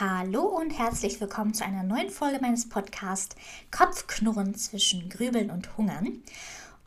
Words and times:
Hallo 0.00 0.44
und 0.44 0.70
herzlich 0.70 1.20
willkommen 1.20 1.52
zu 1.52 1.66
einer 1.66 1.82
neuen 1.82 2.08
Folge 2.08 2.38
meines 2.40 2.66
Podcasts 2.66 3.36
Kopfknurren 3.70 4.54
zwischen 4.54 5.10
Grübeln 5.10 5.50
und 5.50 5.76
Hungern. 5.76 6.22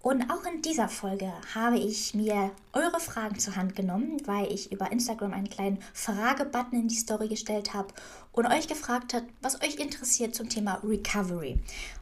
Und 0.02 0.32
auch 0.32 0.44
in 0.52 0.64
dieser 0.64 0.90
Folge 0.90 1.32
habe 1.54 1.78
ich 1.78 2.16
mir 2.16 2.50
eure 2.74 3.00
Fragen 3.00 3.38
zur 3.38 3.58
Hand 3.58 3.76
genommen, 3.76 4.18
weil 4.26 4.52
ich 4.52 4.72
über 4.72 4.92
Instagram 4.92 5.34
einen 5.34 5.52
kleinen 5.52 5.78
Fragebutton 5.94 6.80
in 6.80 6.88
die 6.88 6.96
Story 6.96 7.28
gestellt 7.28 7.76
habe 7.76 7.94
und 8.32 8.48
euch 8.48 8.68
gefragt 8.68 9.14
hat, 9.14 9.26
was 9.40 9.62
euch 9.62 9.76
interessiert 9.76 10.34
zum 10.34 10.50
Thema 10.50 10.82
Recovery. 10.84 11.60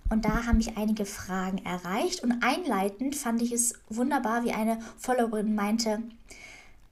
Und 0.09 0.23
da 0.23 0.45
haben 0.45 0.55
mich 0.55 0.77
einige 0.77 1.05
Fragen 1.05 1.57
erreicht 1.65 2.23
und 2.23 2.41
einleitend 2.41 3.17
fand 3.17 3.41
ich 3.41 3.51
es 3.51 3.73
wunderbar, 3.89 4.45
wie 4.45 4.53
eine 4.53 4.79
Followerin 4.97 5.53
meinte, 5.53 6.01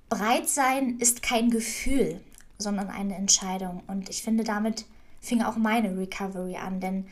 Breit 0.09 0.49
sein 0.49 0.97
ist 0.99 1.23
kein 1.23 1.49
Gefühl, 1.49 2.19
sondern 2.61 2.89
eine 2.89 3.15
Entscheidung. 3.15 3.83
Und 3.87 4.09
ich 4.09 4.23
finde, 4.23 4.43
damit 4.43 4.85
fing 5.19 5.41
auch 5.41 5.57
meine 5.57 5.97
Recovery 5.97 6.55
an, 6.57 6.79
denn 6.79 7.05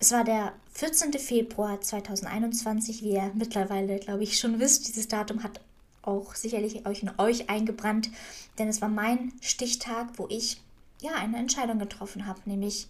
es 0.00 0.12
war 0.12 0.24
der 0.24 0.52
14. 0.74 1.12
Februar 1.14 1.80
2021, 1.80 3.02
wie 3.02 3.14
ihr 3.14 3.32
mittlerweile, 3.34 3.98
glaube 3.98 4.22
ich, 4.22 4.38
schon 4.38 4.60
wisst. 4.60 4.86
Dieses 4.86 5.08
Datum 5.08 5.42
hat 5.42 5.60
auch 6.02 6.34
sicherlich 6.34 6.86
euch 6.86 7.02
in 7.02 7.10
euch 7.18 7.50
eingebrannt, 7.50 8.10
denn 8.58 8.68
es 8.68 8.80
war 8.80 8.88
mein 8.88 9.32
Stichtag, 9.40 10.06
wo 10.16 10.26
ich 10.28 10.60
ja 11.00 11.14
eine 11.14 11.38
Entscheidung 11.38 11.78
getroffen 11.78 12.26
habe, 12.26 12.40
nämlich 12.44 12.86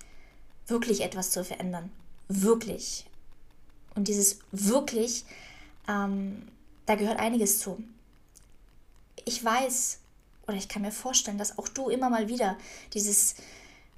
wirklich 0.66 1.00
etwas 1.00 1.30
zu 1.30 1.44
verändern. 1.44 1.90
Wirklich. 2.28 3.06
Und 3.94 4.08
dieses 4.08 4.40
wirklich, 4.52 5.24
ähm, 5.88 6.42
da 6.86 6.94
gehört 6.94 7.18
einiges 7.18 7.58
zu. 7.58 7.82
Ich 9.24 9.42
weiß, 9.42 9.98
oder 10.48 10.56
ich 10.56 10.68
kann 10.68 10.82
mir 10.82 10.92
vorstellen, 10.92 11.38
dass 11.38 11.58
auch 11.58 11.68
du 11.68 11.90
immer 11.90 12.08
mal 12.08 12.28
wieder 12.28 12.56
dieses, 12.94 13.34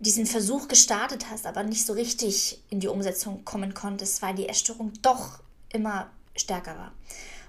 diesen 0.01 0.27
Versuch 0.27 0.67
gestartet 0.67 1.31
hast, 1.31 1.47
aber 1.47 1.63
nicht 1.63 1.87
so 1.87 1.93
richtig 1.93 2.61
in 2.71 2.81
die 2.81 2.89
Umsetzung 2.89 3.45
kommen 3.45 3.73
konntest, 3.73 4.21
weil 4.21 4.35
die 4.35 4.49
Essstörung 4.49 4.93
doch 5.01 5.41
immer 5.73 6.11
stärker 6.37 6.77
war. 6.77 6.93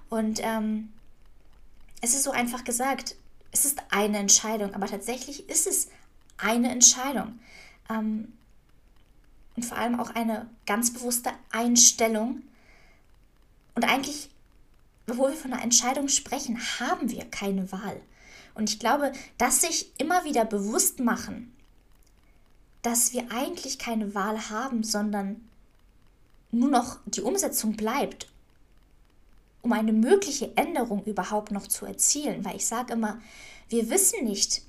Und 0.09 0.39
ähm, 0.43 0.93
es 2.01 2.13
ist 2.13 2.23
so 2.23 2.31
einfach 2.31 2.63
gesagt, 2.63 3.15
es 3.51 3.65
ist 3.65 3.81
eine 3.89 4.19
Entscheidung, 4.19 4.73
aber 4.75 4.85
tatsächlich 4.85 5.49
ist 5.49 5.65
es 5.65 5.89
eine 6.37 6.71
Entscheidung. 6.71 7.39
Ähm, 7.89 8.33
und 9.55 9.65
vor 9.65 9.77
allem 9.77 9.99
auch 9.99 10.11
eine 10.11 10.47
ganz 10.65 10.93
bewusste 10.93 11.31
Einstellung. 11.51 12.43
Und 13.75 13.83
eigentlich, 13.83 14.29
bevor 15.05 15.29
wir 15.29 15.37
von 15.37 15.53
einer 15.53 15.63
Entscheidung 15.63 16.07
sprechen, 16.07 16.59
haben 16.79 17.09
wir 17.09 17.25
keine 17.25 17.71
Wahl. 17.71 18.01
Und 18.61 18.69
ich 18.69 18.77
glaube, 18.77 19.11
dass 19.39 19.61
sich 19.61 19.91
immer 19.97 20.23
wieder 20.23 20.45
bewusst 20.45 20.99
machen, 20.99 21.51
dass 22.83 23.11
wir 23.11 23.31
eigentlich 23.31 23.79
keine 23.79 24.13
Wahl 24.13 24.51
haben, 24.51 24.83
sondern 24.83 25.49
nur 26.51 26.69
noch 26.69 26.99
die 27.07 27.21
Umsetzung 27.21 27.75
bleibt, 27.75 28.27
um 29.63 29.73
eine 29.73 29.93
mögliche 29.93 30.55
Änderung 30.57 31.03
überhaupt 31.05 31.51
noch 31.51 31.65
zu 31.65 31.87
erzielen. 31.87 32.45
Weil 32.45 32.57
ich 32.57 32.67
sage 32.67 32.93
immer, 32.93 33.19
wir 33.69 33.89
wissen 33.89 34.25
nicht, 34.25 34.61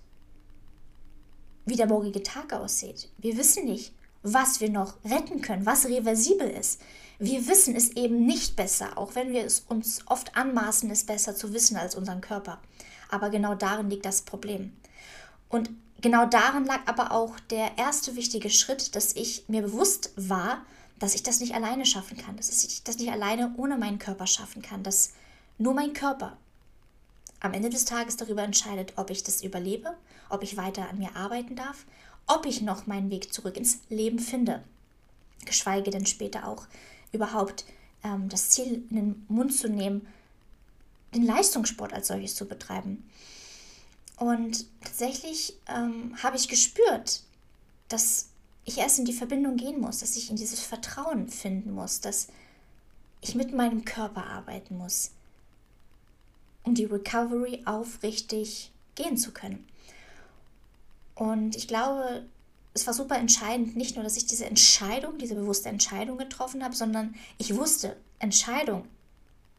wie 1.67 1.77
der 1.77 1.87
morgige 1.87 2.23
Tag 2.23 2.55
aussieht. 2.55 3.11
Wir 3.19 3.37
wissen 3.37 3.67
nicht, 3.67 3.93
was 4.23 4.63
wir 4.63 4.71
noch 4.71 5.05
retten 5.05 5.43
können, 5.43 5.67
was 5.67 5.85
reversibel 5.85 6.49
ist. 6.49 6.81
Wir 7.19 7.47
wissen 7.47 7.77
es 7.77 7.91
eben 7.91 8.25
nicht 8.25 8.57
besser, 8.57 8.97
auch 8.97 9.17
wenn 9.17 9.35
wir 9.35 9.45
es 9.45 9.61
uns 9.69 10.01
oft 10.07 10.35
anmaßen, 10.35 10.91
es 10.91 11.05
besser 11.05 11.37
zu 11.37 11.53
wissen 11.53 11.77
als 11.77 11.95
unseren 11.95 12.23
Körper. 12.23 12.59
Aber 13.13 13.29
genau 13.29 13.55
darin 13.55 13.91
liegt 13.91 14.07
das 14.07 14.23
Problem. 14.23 14.73
Und 15.51 15.69
genau 16.01 16.25
darin 16.25 16.65
lag 16.65 16.81
aber 16.87 17.13
auch 17.13 17.39
der 17.51 17.77
erste 17.77 18.17
wichtige 18.17 18.49
Schritt, 18.49 18.97
dass 18.97 19.15
ich 19.15 19.45
mir 19.49 19.61
bewusst 19.61 20.13
war, 20.17 20.63
dass 20.99 21.15
ich 21.15 21.23
das 21.23 21.41
nicht 21.41 21.55
alleine 21.55 21.85
schaffen 21.85 22.17
kann, 22.17 22.37
dass 22.37 22.49
ich 22.65 22.85
das 22.85 22.97
nicht 22.97 23.13
alleine 23.13 23.53
ohne 23.59 23.77
meinen 23.77 23.99
Körper 23.99 24.27
schaffen 24.27 24.63
kann, 24.63 24.83
dass 24.83 25.13
nur 25.59 25.75
mein 25.75 25.93
Körper 25.93 26.39
am 27.41 27.53
Ende 27.53 27.69
des 27.69 27.85
Tages 27.85 28.17
darüber 28.17 28.45
entscheidet, 28.45 28.95
ob 28.97 29.11
ich 29.11 29.23
das 29.25 29.43
überlebe, 29.43 29.95
ob 30.31 30.43
ich 30.43 30.57
weiter 30.57 30.89
an 30.89 30.99
mir 30.99 31.15
arbeiten 31.15 31.55
darf, 31.55 31.85
ob 32.27 32.47
ich 32.47 32.63
noch 32.63 32.87
meinen 32.87 33.11
Weg 33.11 33.35
zurück 33.35 33.59
ins 33.59 33.81
Leben 33.91 34.21
finde. 34.21 34.63
Geschweige 35.45 35.91
denn 35.91 36.07
später 36.07 36.49
auch 36.49 36.67
überhaupt 37.13 37.67
ähm, 38.05 38.31
das 38.31 38.49
Ziel 38.49 38.85
in 38.89 38.97
den 38.97 39.27
Mund 39.29 39.53
zu 39.53 39.69
nehmen, 39.69 40.07
den 41.15 41.25
Leistungssport 41.25 41.93
als 41.93 42.09
solches 42.09 42.35
zu 42.35 42.47
betreiben. 42.47 43.09
Und 44.17 44.67
tatsächlich 44.83 45.55
ähm, 45.69 46.17
habe 46.23 46.37
ich 46.37 46.49
gespürt, 46.49 47.23
dass 47.89 48.29
ich 48.65 48.79
erst 48.79 48.99
in 48.99 49.05
die 49.05 49.13
Verbindung 49.13 49.57
gehen 49.57 49.81
muss, 49.81 49.99
dass 49.99 50.17
ich 50.17 50.31
in 50.31 50.37
dieses 50.37 50.61
Vertrauen 50.61 51.29
finden 51.29 51.73
muss, 51.73 52.01
dass 52.01 52.29
ich 53.21 53.35
mit 53.35 53.53
meinem 53.53 53.85
Körper 53.85 54.27
arbeiten 54.27 54.77
muss, 54.77 55.11
um 56.63 56.75
die 56.75 56.85
Recovery 56.85 57.63
aufrichtig 57.65 58.71
gehen 58.95 59.17
zu 59.17 59.33
können. 59.33 59.67
Und 61.15 61.57
ich 61.57 61.69
glaube, 61.69 62.25
es 62.75 62.87
war 62.87 62.95
super 62.95 63.17
entscheidend, 63.17 63.77
nicht 63.77 63.97
nur, 63.97 64.05
dass 64.05 64.17
ich 64.17 64.27
diese 64.27 64.47
Entscheidung, 64.47 65.19
diese 65.19 65.35
bewusste 65.35 65.69
Entscheidung 65.69 66.17
getroffen 66.17 66.65
habe, 66.65 66.75
sondern 66.75 67.15
ich 67.39 67.55
wusste, 67.57 67.97
Entscheidung 68.19 68.87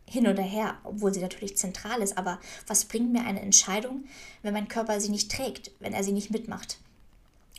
hin 0.05 0.27
oder 0.27 0.43
her, 0.43 0.77
obwohl 0.83 1.13
sie 1.13 1.21
natürlich 1.21 1.57
zentral 1.57 2.01
ist. 2.01 2.17
Aber 2.17 2.39
was 2.67 2.85
bringt 2.85 3.11
mir 3.11 3.25
eine 3.25 3.41
Entscheidung, 3.41 4.05
wenn 4.41 4.53
mein 4.53 4.67
Körper 4.67 4.99
sie 4.99 5.09
nicht 5.09 5.31
trägt, 5.31 5.71
wenn 5.79 5.93
er 5.93 6.03
sie 6.03 6.11
nicht 6.11 6.31
mitmacht? 6.31 6.79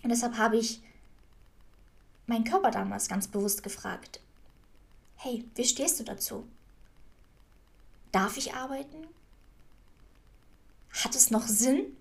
Und 0.02 0.10
deshalb 0.10 0.36
habe 0.36 0.56
ich 0.56 0.82
meinen 2.26 2.44
Körper 2.44 2.70
damals 2.70 3.08
ganz 3.08 3.28
bewusst 3.28 3.62
gefragt, 3.62 4.20
hey, 5.16 5.44
wie 5.54 5.64
stehst 5.64 6.00
du 6.00 6.04
dazu? 6.04 6.46
Darf 8.12 8.36
ich 8.36 8.54
arbeiten? 8.54 9.06
Hat 10.92 11.14
es 11.14 11.30
noch 11.30 11.46
Sinn? 11.46 11.96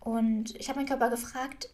Und 0.00 0.54
ich 0.56 0.68
habe 0.68 0.78
meinen 0.78 0.88
Körper 0.88 1.10
gefragt, 1.10 1.70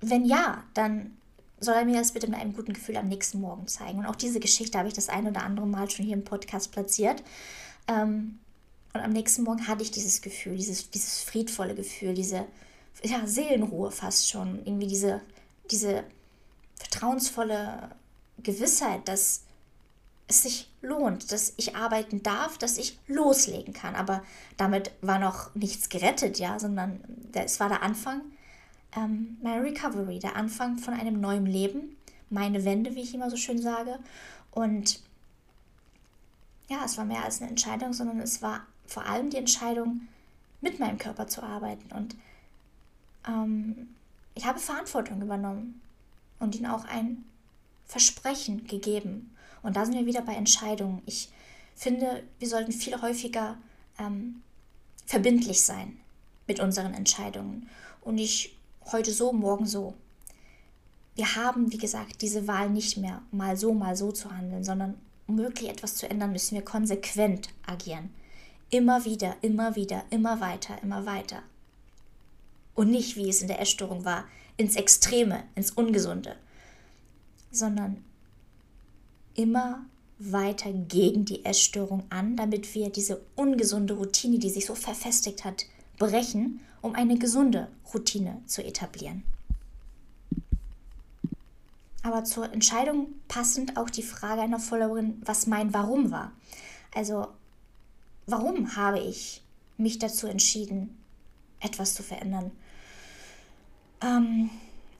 wenn 0.00 0.24
ja, 0.24 0.64
dann 0.74 1.16
soll 1.60 1.74
er 1.74 1.84
mir 1.84 1.98
das 1.98 2.12
bitte 2.12 2.28
mit 2.28 2.38
einem 2.38 2.54
guten 2.54 2.72
Gefühl 2.72 2.96
am 2.96 3.08
nächsten 3.08 3.40
Morgen 3.40 3.66
zeigen. 3.66 3.98
Und 3.98 4.06
auch 4.06 4.16
diese 4.16 4.40
Geschichte 4.40 4.78
habe 4.78 4.88
ich 4.88 4.94
das 4.94 5.08
ein 5.08 5.26
oder 5.26 5.42
andere 5.42 5.66
Mal 5.66 5.90
schon 5.90 6.04
hier 6.04 6.14
im 6.14 6.24
Podcast 6.24 6.72
platziert. 6.72 7.22
Ähm, 7.88 8.38
und 8.94 9.00
am 9.00 9.12
nächsten 9.12 9.42
Morgen 9.42 9.66
hatte 9.66 9.82
ich 9.82 9.90
dieses 9.90 10.22
Gefühl, 10.22 10.56
dieses, 10.56 10.90
dieses 10.90 11.20
friedvolle 11.20 11.74
Gefühl, 11.74 12.14
diese 12.14 12.46
ja, 13.02 13.26
Seelenruhe 13.26 13.90
fast 13.90 14.28
schon. 14.28 14.64
Irgendwie 14.64 14.86
diese, 14.86 15.20
diese 15.70 16.04
vertrauensvolle 16.76 17.90
Gewissheit, 18.42 19.06
dass 19.08 19.42
es 20.28 20.42
sich 20.42 20.70
lohnt, 20.82 21.32
dass 21.32 21.54
ich 21.56 21.74
arbeiten 21.74 22.22
darf, 22.22 22.58
dass 22.58 22.78
ich 22.78 22.98
loslegen 23.06 23.72
kann. 23.72 23.94
Aber 23.94 24.22
damit 24.56 24.92
war 25.00 25.18
noch 25.18 25.54
nichts 25.54 25.88
gerettet, 25.88 26.38
ja, 26.38 26.58
sondern 26.58 27.00
es 27.32 27.60
war 27.60 27.68
der 27.68 27.82
Anfang 27.82 28.20
ähm, 28.96 29.36
meine 29.42 29.62
Recovery, 29.62 30.18
der 30.18 30.36
Anfang 30.36 30.78
von 30.78 30.94
einem 30.94 31.20
neuen 31.20 31.46
Leben, 31.46 31.96
meine 32.30 32.64
Wende, 32.64 32.94
wie 32.94 33.02
ich 33.02 33.14
immer 33.14 33.30
so 33.30 33.36
schön 33.36 33.60
sage. 33.60 33.98
Und 34.50 35.00
ja, 36.68 36.84
es 36.84 36.98
war 36.98 37.04
mehr 37.04 37.24
als 37.24 37.40
eine 37.40 37.50
Entscheidung, 37.50 37.92
sondern 37.92 38.20
es 38.20 38.42
war 38.42 38.66
vor 38.86 39.06
allem 39.06 39.30
die 39.30 39.36
Entscheidung, 39.36 40.08
mit 40.60 40.80
meinem 40.80 40.98
Körper 40.98 41.28
zu 41.28 41.42
arbeiten. 41.42 41.92
Und 41.94 42.16
ähm, 43.26 43.94
ich 44.34 44.44
habe 44.44 44.58
Verantwortung 44.58 45.22
übernommen 45.22 45.80
und 46.38 46.56
ihm 46.56 46.66
auch 46.66 46.84
ein 46.84 47.24
Versprechen 47.86 48.66
gegeben. 48.66 49.34
Und 49.62 49.76
da 49.76 49.84
sind 49.84 49.94
wir 49.94 50.06
wieder 50.06 50.22
bei 50.22 50.34
Entscheidungen. 50.34 51.02
Ich 51.06 51.28
finde, 51.74 52.22
wir 52.38 52.48
sollten 52.48 52.72
viel 52.72 53.00
häufiger 53.00 53.56
ähm, 53.98 54.42
verbindlich 55.06 55.62
sein 55.62 55.98
mit 56.46 56.60
unseren 56.60 56.94
Entscheidungen. 56.94 57.68
Und 58.02 58.18
ich 58.18 58.57
heute 58.92 59.12
so, 59.12 59.32
morgen 59.32 59.66
so. 59.66 59.94
Wir 61.14 61.36
haben, 61.36 61.72
wie 61.72 61.78
gesagt, 61.78 62.22
diese 62.22 62.46
Wahl 62.46 62.70
nicht 62.70 62.96
mehr, 62.96 63.22
mal 63.30 63.56
so, 63.56 63.74
mal 63.74 63.96
so 63.96 64.12
zu 64.12 64.30
handeln, 64.30 64.64
sondern 64.64 64.94
um 65.26 65.38
wirklich 65.38 65.68
etwas 65.68 65.96
zu 65.96 66.08
ändern, 66.08 66.32
müssen 66.32 66.54
wir 66.54 66.64
konsequent 66.64 67.50
agieren. 67.66 68.10
Immer 68.70 69.04
wieder, 69.04 69.36
immer 69.42 69.76
wieder, 69.76 70.04
immer 70.10 70.40
weiter, 70.40 70.82
immer 70.82 71.06
weiter. 71.06 71.42
Und 72.74 72.90
nicht, 72.90 73.16
wie 73.16 73.28
es 73.28 73.42
in 73.42 73.48
der 73.48 73.60
Essstörung 73.60 74.04
war, 74.04 74.24
ins 74.56 74.76
Extreme, 74.76 75.44
ins 75.54 75.70
Ungesunde, 75.72 76.36
sondern 77.50 78.04
immer 79.34 79.84
weiter 80.18 80.72
gegen 80.72 81.24
die 81.24 81.44
Essstörung 81.44 82.04
an, 82.10 82.36
damit 82.36 82.74
wir 82.74 82.90
diese 82.90 83.20
ungesunde 83.36 83.94
Routine, 83.94 84.38
die 84.38 84.50
sich 84.50 84.66
so 84.66 84.74
verfestigt 84.74 85.44
hat, 85.44 85.64
brechen, 85.98 86.60
um 86.80 86.94
eine 86.94 87.18
gesunde 87.18 87.68
Routine 87.92 88.42
zu 88.46 88.64
etablieren. 88.64 89.24
Aber 92.02 92.24
zur 92.24 92.52
Entscheidung 92.52 93.08
passend 93.26 93.76
auch 93.76 93.90
die 93.90 94.02
Frage 94.02 94.40
einer 94.40 94.60
Followerin, 94.60 95.20
was 95.24 95.46
mein 95.46 95.74
Warum 95.74 96.10
war. 96.10 96.32
Also, 96.94 97.28
warum 98.26 98.76
habe 98.76 99.00
ich 99.00 99.42
mich 99.76 99.98
dazu 99.98 100.26
entschieden, 100.26 100.96
etwas 101.60 101.94
zu 101.94 102.02
verändern. 102.02 102.50
Ähm, 104.00 104.50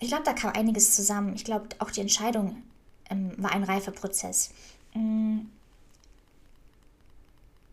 ich 0.01 0.09
glaube, 0.09 0.25
da 0.25 0.33
kam 0.33 0.53
einiges 0.53 0.95
zusammen. 0.95 1.35
Ich 1.35 1.45
glaube, 1.45 1.69
auch 1.79 1.91
die 1.91 2.01
Entscheidung 2.01 2.63
ähm, 3.11 3.33
war 3.37 3.53
ein 3.53 3.65
reifer 3.65 3.93
Prozess. 3.93 4.51
Mm. 4.95 5.41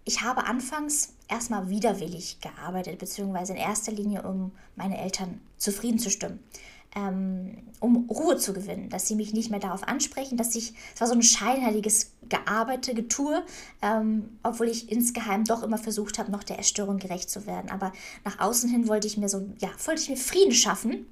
Ich 0.06 0.22
habe 0.22 0.46
anfangs 0.46 1.14
erstmal 1.28 1.70
widerwillig 1.70 2.40
gearbeitet, 2.40 3.00
beziehungsweise 3.00 3.54
in 3.54 3.60
erster 3.60 3.92
Linie, 3.92 4.22
um 4.24 4.52
meine 4.76 4.98
Eltern 5.00 5.42
zufrieden 5.58 6.00
zu 6.00 6.10
stimmen 6.10 6.40
ähm, 6.96 7.58
um 7.82 8.10
Ruhe 8.10 8.38
zu 8.38 8.54
gewinnen, 8.54 8.90
dass 8.90 9.08
sie 9.08 9.16
mich 9.16 9.34
nicht 9.34 9.52
mehr 9.52 9.60
darauf 9.60 9.84
ansprechen, 9.84 10.38
dass 10.38 10.56
ich, 10.56 10.74
es 10.94 11.02
war 11.02 11.08
so 11.08 11.14
ein 11.14 11.22
scheinheiliges 11.22 12.12
Gearbeitet, 12.30 12.96
Getue, 12.96 13.44
ähm, 13.82 14.38
obwohl 14.44 14.70
ich 14.70 14.92
insgeheim 14.92 15.44
doch 15.44 15.62
immer 15.62 15.78
versucht 15.78 16.18
habe, 16.18 16.32
noch 16.32 16.44
der 16.44 16.58
Erstörung 16.58 16.98
gerecht 16.98 17.30
zu 17.30 17.46
werden. 17.46 17.70
Aber 17.70 17.92
nach 18.24 18.40
außen 18.40 18.70
hin 18.70 18.88
wollte 18.88 19.08
ich 19.08 19.18
mir 19.18 19.30
so, 19.30 19.46
ja, 19.60 19.70
wollte 19.86 20.02
ich 20.02 20.10
mir 20.10 20.18
Frieden 20.18 20.54
schaffen. 20.54 21.06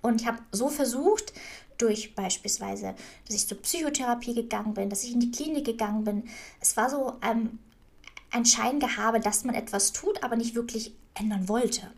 Und 0.00 0.22
ich 0.22 0.26
habe 0.26 0.38
so 0.50 0.68
versucht, 0.68 1.32
durch 1.78 2.14
beispielsweise, 2.14 2.94
dass 3.26 3.36
ich 3.36 3.46
zur 3.46 3.58
Psychotherapie 3.58 4.34
gegangen 4.34 4.74
bin, 4.74 4.88
dass 4.88 5.04
ich 5.04 5.12
in 5.12 5.20
die 5.20 5.30
Klinik 5.30 5.64
gegangen 5.64 6.04
bin. 6.04 6.24
Es 6.60 6.76
war 6.76 6.88
so 6.88 7.14
ähm, 7.22 7.58
ein 8.32 8.44
Scheingehabe, 8.44 9.20
dass 9.20 9.44
man 9.44 9.54
etwas 9.54 9.92
tut, 9.92 10.22
aber 10.24 10.36
nicht 10.36 10.54
wirklich 10.54 10.94
ändern 11.14 11.48
wollte. 11.48 11.90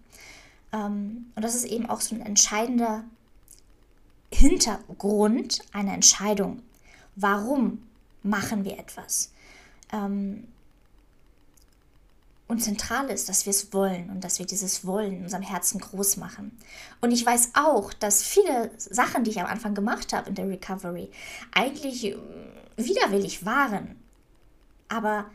Ähm, 0.72 1.32
und 1.34 1.42
das 1.42 1.54
ist 1.54 1.64
eben 1.64 1.88
auch 1.88 2.00
so 2.00 2.14
ein 2.14 2.20
entscheidender 2.20 3.04
Hintergrund 4.32 5.60
einer 5.72 5.94
Entscheidung. 5.94 6.62
Warum 7.16 7.82
machen 8.22 8.64
wir 8.64 8.78
etwas? 8.78 9.30
Ähm, 9.92 10.48
und 12.46 12.60
zentral 12.62 13.08
ist, 13.08 13.28
dass 13.28 13.46
wir 13.46 13.52
es 13.52 13.72
wollen 13.72 14.10
und 14.10 14.22
dass 14.22 14.38
wir 14.38 14.46
dieses 14.46 14.86
Wollen 14.86 15.14
in 15.14 15.22
unserem 15.22 15.42
Herzen 15.42 15.80
groß 15.80 16.18
machen. 16.18 16.56
Und 17.00 17.10
ich 17.10 17.24
weiß 17.24 17.52
auch, 17.54 17.92
dass 17.94 18.22
viele 18.22 18.70
Sachen, 18.76 19.24
die 19.24 19.30
ich 19.30 19.40
am 19.40 19.46
Anfang 19.46 19.74
gemacht 19.74 20.12
habe 20.12 20.28
in 20.28 20.34
der 20.34 20.48
Recovery, 20.48 21.10
eigentlich 21.52 22.14
widerwillig 22.76 23.46
waren. 23.46 23.96
Aber 24.88 25.26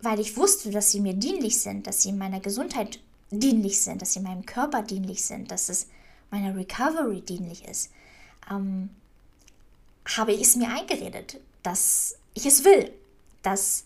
weil 0.00 0.20
ich 0.20 0.36
wusste, 0.36 0.70
dass 0.70 0.90
sie 0.90 1.00
mir 1.00 1.14
dienlich 1.14 1.60
sind, 1.60 1.86
dass 1.86 2.02
sie 2.02 2.12
meiner 2.12 2.40
Gesundheit 2.40 3.00
dienlich 3.30 3.80
sind, 3.80 4.02
dass 4.02 4.12
sie 4.12 4.20
meinem 4.20 4.46
Körper 4.46 4.82
dienlich 4.82 5.24
sind, 5.24 5.50
dass 5.50 5.68
es 5.68 5.88
meiner 6.30 6.56
Recovery 6.56 7.20
dienlich 7.20 7.64
ist, 7.64 7.90
ähm, 8.50 8.90
habe 10.16 10.32
ich 10.32 10.42
es 10.42 10.56
mir 10.56 10.68
eingeredet, 10.68 11.40
dass 11.62 12.16
ich 12.34 12.46
es 12.46 12.64
will, 12.64 12.92
dass 13.42 13.84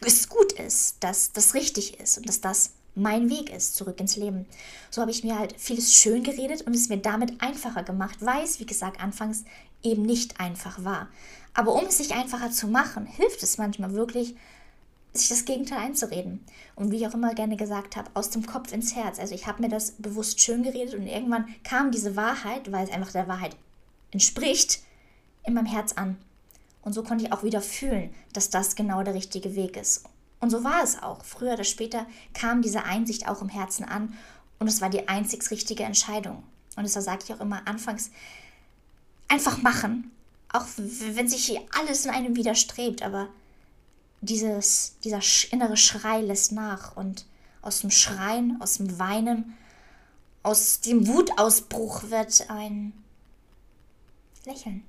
es 0.00 0.28
gut 0.28 0.52
ist, 0.52 0.96
dass 1.00 1.32
das 1.32 1.54
richtig 1.54 1.98
ist 1.98 2.18
und 2.18 2.28
dass 2.28 2.40
das 2.40 2.70
mein 2.94 3.30
Weg 3.30 3.50
ist, 3.50 3.76
zurück 3.76 4.00
ins 4.00 4.16
Leben. 4.16 4.46
So 4.90 5.00
habe 5.00 5.10
ich 5.10 5.24
mir 5.24 5.38
halt 5.38 5.54
vieles 5.58 5.94
schön 5.94 6.22
geredet 6.22 6.62
und 6.62 6.74
es 6.74 6.88
mir 6.88 6.98
damit 6.98 7.40
einfacher 7.40 7.82
gemacht, 7.82 8.18
weil 8.20 8.44
es, 8.44 8.60
wie 8.60 8.66
gesagt, 8.66 9.00
anfangs 9.00 9.44
eben 9.82 10.02
nicht 10.02 10.40
einfach 10.40 10.84
war. 10.84 11.08
Aber 11.54 11.74
um 11.74 11.86
es 11.86 11.98
sich 11.98 12.14
einfacher 12.14 12.50
zu 12.50 12.66
machen, 12.66 13.06
hilft 13.06 13.42
es 13.42 13.58
manchmal 13.58 13.92
wirklich, 13.92 14.34
sich 15.12 15.28
das 15.28 15.44
Gegenteil 15.44 15.78
einzureden. 15.78 16.44
Und 16.76 16.90
wie 16.90 16.96
ich 16.96 17.06
auch 17.06 17.14
immer 17.14 17.34
gerne 17.34 17.56
gesagt 17.56 17.96
habe, 17.96 18.10
aus 18.14 18.30
dem 18.30 18.46
Kopf 18.46 18.72
ins 18.72 18.94
Herz. 18.94 19.18
Also 19.18 19.34
ich 19.34 19.46
habe 19.46 19.62
mir 19.62 19.68
das 19.68 19.92
bewusst 19.92 20.40
schön 20.40 20.62
geredet 20.62 20.94
und 20.94 21.06
irgendwann 21.06 21.46
kam 21.64 21.90
diese 21.90 22.16
Wahrheit, 22.16 22.70
weil 22.70 22.84
es 22.84 22.92
einfach 22.92 23.12
der 23.12 23.28
Wahrheit 23.28 23.56
entspricht, 24.10 24.80
in 25.44 25.54
meinem 25.54 25.66
Herz 25.66 25.92
an. 25.94 26.18
Und 26.82 26.92
so 26.92 27.02
konnte 27.02 27.24
ich 27.24 27.32
auch 27.32 27.42
wieder 27.42 27.60
fühlen, 27.60 28.10
dass 28.32 28.50
das 28.50 28.76
genau 28.76 29.02
der 29.02 29.14
richtige 29.14 29.54
Weg 29.54 29.76
ist. 29.76 30.04
Und 30.40 30.50
so 30.50 30.62
war 30.62 30.82
es 30.82 31.02
auch. 31.02 31.24
Früher 31.24 31.54
oder 31.54 31.64
später 31.64 32.06
kam 32.32 32.62
diese 32.62 32.84
Einsicht 32.84 33.28
auch 33.28 33.42
im 33.42 33.48
Herzen 33.48 33.84
an 33.84 34.14
und 34.58 34.68
es 34.68 34.80
war 34.80 34.90
die 34.90 35.08
einzig 35.08 35.50
richtige 35.50 35.82
Entscheidung. 35.82 36.42
Und 36.76 36.84
deshalb 36.84 37.04
sage 37.04 37.24
ich 37.24 37.34
auch 37.34 37.40
immer 37.40 37.66
anfangs, 37.66 38.10
einfach 39.26 39.62
machen, 39.62 40.10
auch 40.52 40.64
wenn 40.76 41.28
sich 41.28 41.58
alles 41.76 42.06
in 42.06 42.12
einem 42.12 42.36
widerstrebt, 42.36 43.02
aber 43.02 43.28
dieses, 44.20 44.96
dieser 45.04 45.20
innere 45.52 45.76
Schrei 45.76 46.20
lässt 46.20 46.52
nach 46.52 46.96
und 46.96 47.26
aus 47.62 47.80
dem 47.80 47.90
Schreien, 47.90 48.60
aus 48.60 48.78
dem 48.78 48.98
Weinen, 48.98 49.56
aus 50.42 50.80
dem 50.80 51.06
Wutausbruch 51.06 52.10
wird 52.10 52.48
ein 52.48 52.92
Lächeln 54.44 54.82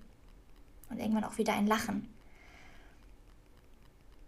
und 0.89 0.99
irgendwann 0.99 1.23
auch 1.23 1.37
wieder 1.37 1.53
ein 1.53 1.67
Lachen. 1.67 2.07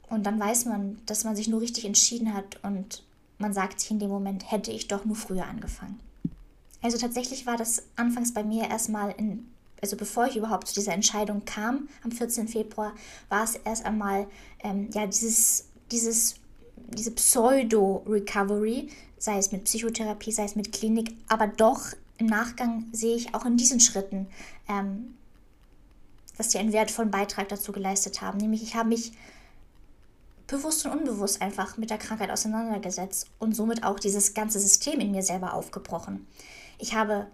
Und 0.09 0.25
dann 0.25 0.39
weiß 0.39 0.65
man, 0.65 0.99
dass 1.05 1.23
man 1.23 1.35
sich 1.35 1.47
nur 1.47 1.61
richtig 1.61 1.85
entschieden 1.85 2.33
hat 2.33 2.61
und 2.63 3.03
man 3.37 3.53
sagt 3.53 3.79
sich 3.79 3.91
in 3.91 3.99
dem 3.99 4.09
Moment, 4.09 4.51
hätte 4.51 4.71
ich 4.71 4.87
doch 4.87 5.05
nur 5.05 5.15
früher 5.15 5.45
angefangen. 5.45 5.99
Also 6.81 6.97
tatsächlich 6.97 7.45
war 7.45 7.57
das 7.57 7.83
anfangs 7.95 8.33
bei 8.33 8.43
mir 8.43 8.69
erstmal 8.69 9.11
in 9.11 9.50
also 9.81 9.97
bevor 9.97 10.27
ich 10.27 10.37
überhaupt 10.37 10.67
zu 10.67 10.75
dieser 10.75 10.93
Entscheidung 10.93 11.43
kam, 11.45 11.89
am 12.03 12.11
14. 12.11 12.47
Februar, 12.47 12.93
war 13.29 13.43
es 13.43 13.55
erst 13.55 13.85
einmal 13.85 14.27
ähm, 14.63 14.89
ja, 14.93 15.07
dieses, 15.07 15.65
dieses, 15.91 16.35
diese 16.75 17.11
Pseudo-Recovery, 17.11 18.89
sei 19.17 19.37
es 19.37 19.51
mit 19.51 19.63
Psychotherapie, 19.63 20.31
sei 20.31 20.45
es 20.45 20.55
mit 20.55 20.71
Klinik, 20.71 21.15
aber 21.27 21.47
doch 21.47 21.93
im 22.17 22.27
Nachgang 22.27 22.85
sehe 22.91 23.15
ich 23.15 23.33
auch 23.33 23.45
in 23.45 23.57
diesen 23.57 23.79
Schritten, 23.79 24.27
ähm, 24.69 25.15
dass 26.37 26.49
die 26.49 26.59
einen 26.59 26.73
wertvollen 26.73 27.11
Beitrag 27.11 27.49
dazu 27.49 27.71
geleistet 27.71 28.21
haben. 28.21 28.37
Nämlich 28.37 28.61
ich 28.61 28.75
habe 28.75 28.89
mich 28.89 29.13
bewusst 30.45 30.85
und 30.85 30.91
unbewusst 30.91 31.41
einfach 31.41 31.77
mit 31.77 31.89
der 31.89 31.97
Krankheit 31.97 32.29
auseinandergesetzt 32.29 33.27
und 33.39 33.55
somit 33.55 33.83
auch 33.83 33.99
dieses 33.99 34.33
ganze 34.33 34.59
System 34.59 34.99
in 34.99 35.11
mir 35.11 35.23
selber 35.23 35.53
aufgebrochen. 35.53 36.27
Ich 36.77 36.93
habe 36.93 37.27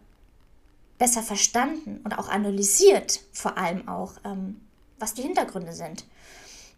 besser 0.98 1.22
verstanden 1.22 2.02
und 2.04 2.18
auch 2.18 2.30
analysiert, 2.30 3.22
vor 3.32 3.58
allem 3.58 3.88
auch, 3.88 4.14
ähm, 4.24 4.62
was 5.00 5.14
die 5.14 5.22
Hintergründe 5.22 5.74
sind. 5.74 6.06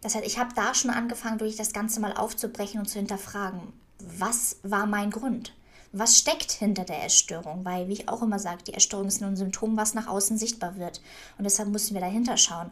Das 0.02 0.14
heißt, 0.14 0.26
ich 0.26 0.38
habe 0.38 0.54
da 0.54 0.74
schon 0.74 0.90
angefangen, 0.90 1.38
durch 1.38 1.56
das 1.56 1.72
Ganze 1.72 2.00
mal 2.00 2.14
aufzubrechen 2.14 2.80
und 2.80 2.86
zu 2.86 2.98
hinterfragen, 2.98 3.72
was 3.98 4.56
war 4.62 4.86
mein 4.86 5.10
Grund? 5.10 5.54
Was 5.92 6.18
steckt 6.18 6.52
hinter 6.52 6.84
der 6.84 7.04
Essstörung? 7.04 7.64
Weil, 7.64 7.88
wie 7.88 7.94
ich 7.94 8.08
auch 8.08 8.22
immer 8.22 8.38
sage, 8.38 8.62
die 8.62 8.74
Essstörung 8.74 9.08
ist 9.08 9.20
nur 9.20 9.30
ein 9.30 9.36
Symptom, 9.36 9.76
was 9.76 9.94
nach 9.94 10.06
außen 10.06 10.38
sichtbar 10.38 10.76
wird. 10.76 11.00
Und 11.36 11.44
deshalb 11.44 11.68
müssen 11.68 11.94
wir 11.94 12.00
dahinter 12.00 12.36
schauen. 12.36 12.70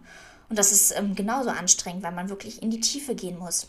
Und 0.48 0.58
das 0.58 0.72
ist 0.72 0.96
ähm, 0.96 1.14
genauso 1.14 1.50
anstrengend, 1.50 2.02
weil 2.02 2.12
man 2.12 2.30
wirklich 2.30 2.62
in 2.62 2.70
die 2.70 2.80
Tiefe 2.80 3.14
gehen 3.14 3.38
muss 3.38 3.68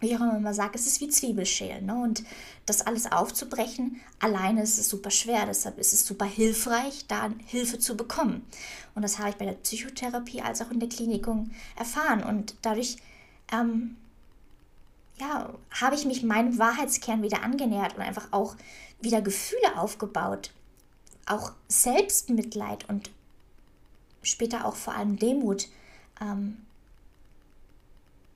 wie 0.00 0.14
auch 0.14 0.20
immer 0.20 0.52
sage, 0.52 0.72
es 0.74 0.86
ist 0.86 1.00
wie 1.00 1.08
Zwiebelschälen. 1.08 1.86
Ne? 1.86 1.94
Und 1.94 2.22
das 2.66 2.82
alles 2.82 3.10
aufzubrechen, 3.10 4.00
alleine 4.18 4.62
ist 4.62 4.78
es 4.78 4.88
super 4.88 5.10
schwer. 5.10 5.46
Deshalb 5.46 5.78
ist 5.78 5.92
es 5.92 6.06
super 6.06 6.26
hilfreich, 6.26 7.06
da 7.08 7.30
Hilfe 7.46 7.78
zu 7.78 7.96
bekommen. 7.96 8.46
Und 8.94 9.02
das 9.02 9.18
habe 9.18 9.30
ich 9.30 9.36
bei 9.36 9.46
der 9.46 9.52
Psychotherapie 9.52 10.42
als 10.42 10.60
auch 10.60 10.70
in 10.70 10.80
der 10.80 10.88
Klinikum 10.88 11.50
erfahren. 11.76 12.22
Und 12.22 12.54
dadurch 12.62 12.98
ähm, 13.52 13.96
ja, 15.18 15.54
habe 15.70 15.94
ich 15.94 16.04
mich 16.04 16.22
meinem 16.22 16.58
Wahrheitskern 16.58 17.22
wieder 17.22 17.42
angenähert 17.42 17.96
und 17.96 18.02
einfach 18.02 18.28
auch 18.32 18.56
wieder 19.00 19.22
Gefühle 19.22 19.78
aufgebaut. 19.78 20.50
Auch 21.26 21.52
Selbstmitleid 21.68 22.88
und 22.88 23.10
später 24.22 24.66
auch 24.66 24.76
vor 24.76 24.94
allem 24.94 25.18
Demut. 25.18 25.68
Ähm, 26.20 26.58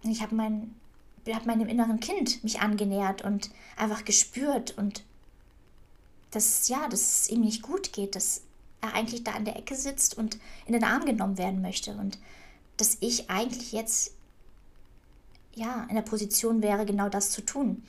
ich 0.03 0.23
habe 0.23 0.35
mein 0.35 0.75
habe 1.29 1.47
meinem 1.47 1.69
inneren 1.69 2.01
Kind 2.01 2.43
mich 2.43 2.61
angenähert 2.61 3.23
und 3.23 3.51
einfach 3.77 4.05
gespürt 4.05 4.77
und 4.77 5.05
dass 6.31 6.69
ja, 6.69 6.89
dass 6.89 7.23
es 7.23 7.31
ihm 7.31 7.41
nicht 7.41 7.63
gut 7.63 7.93
geht, 7.93 8.15
dass 8.15 8.43
er 8.81 8.95
eigentlich 8.95 9.25
da 9.25 9.33
an 9.33 9.45
der 9.45 9.57
Ecke 9.57 9.75
sitzt 9.75 10.17
und 10.17 10.39
in 10.67 10.73
den 10.73 10.85
Arm 10.85 11.05
genommen 11.05 11.39
werden 11.39 11.61
möchte 11.61 11.93
und 11.93 12.19
dass 12.77 12.97
ich 13.01 13.29
eigentlich 13.29 13.73
jetzt 13.73 14.13
ja 15.55 15.87
in 15.89 15.97
der 15.97 16.03
Position 16.03 16.63
wäre, 16.63 16.87
genau 16.87 17.09
das 17.09 17.31
zu 17.31 17.43
tun 17.43 17.83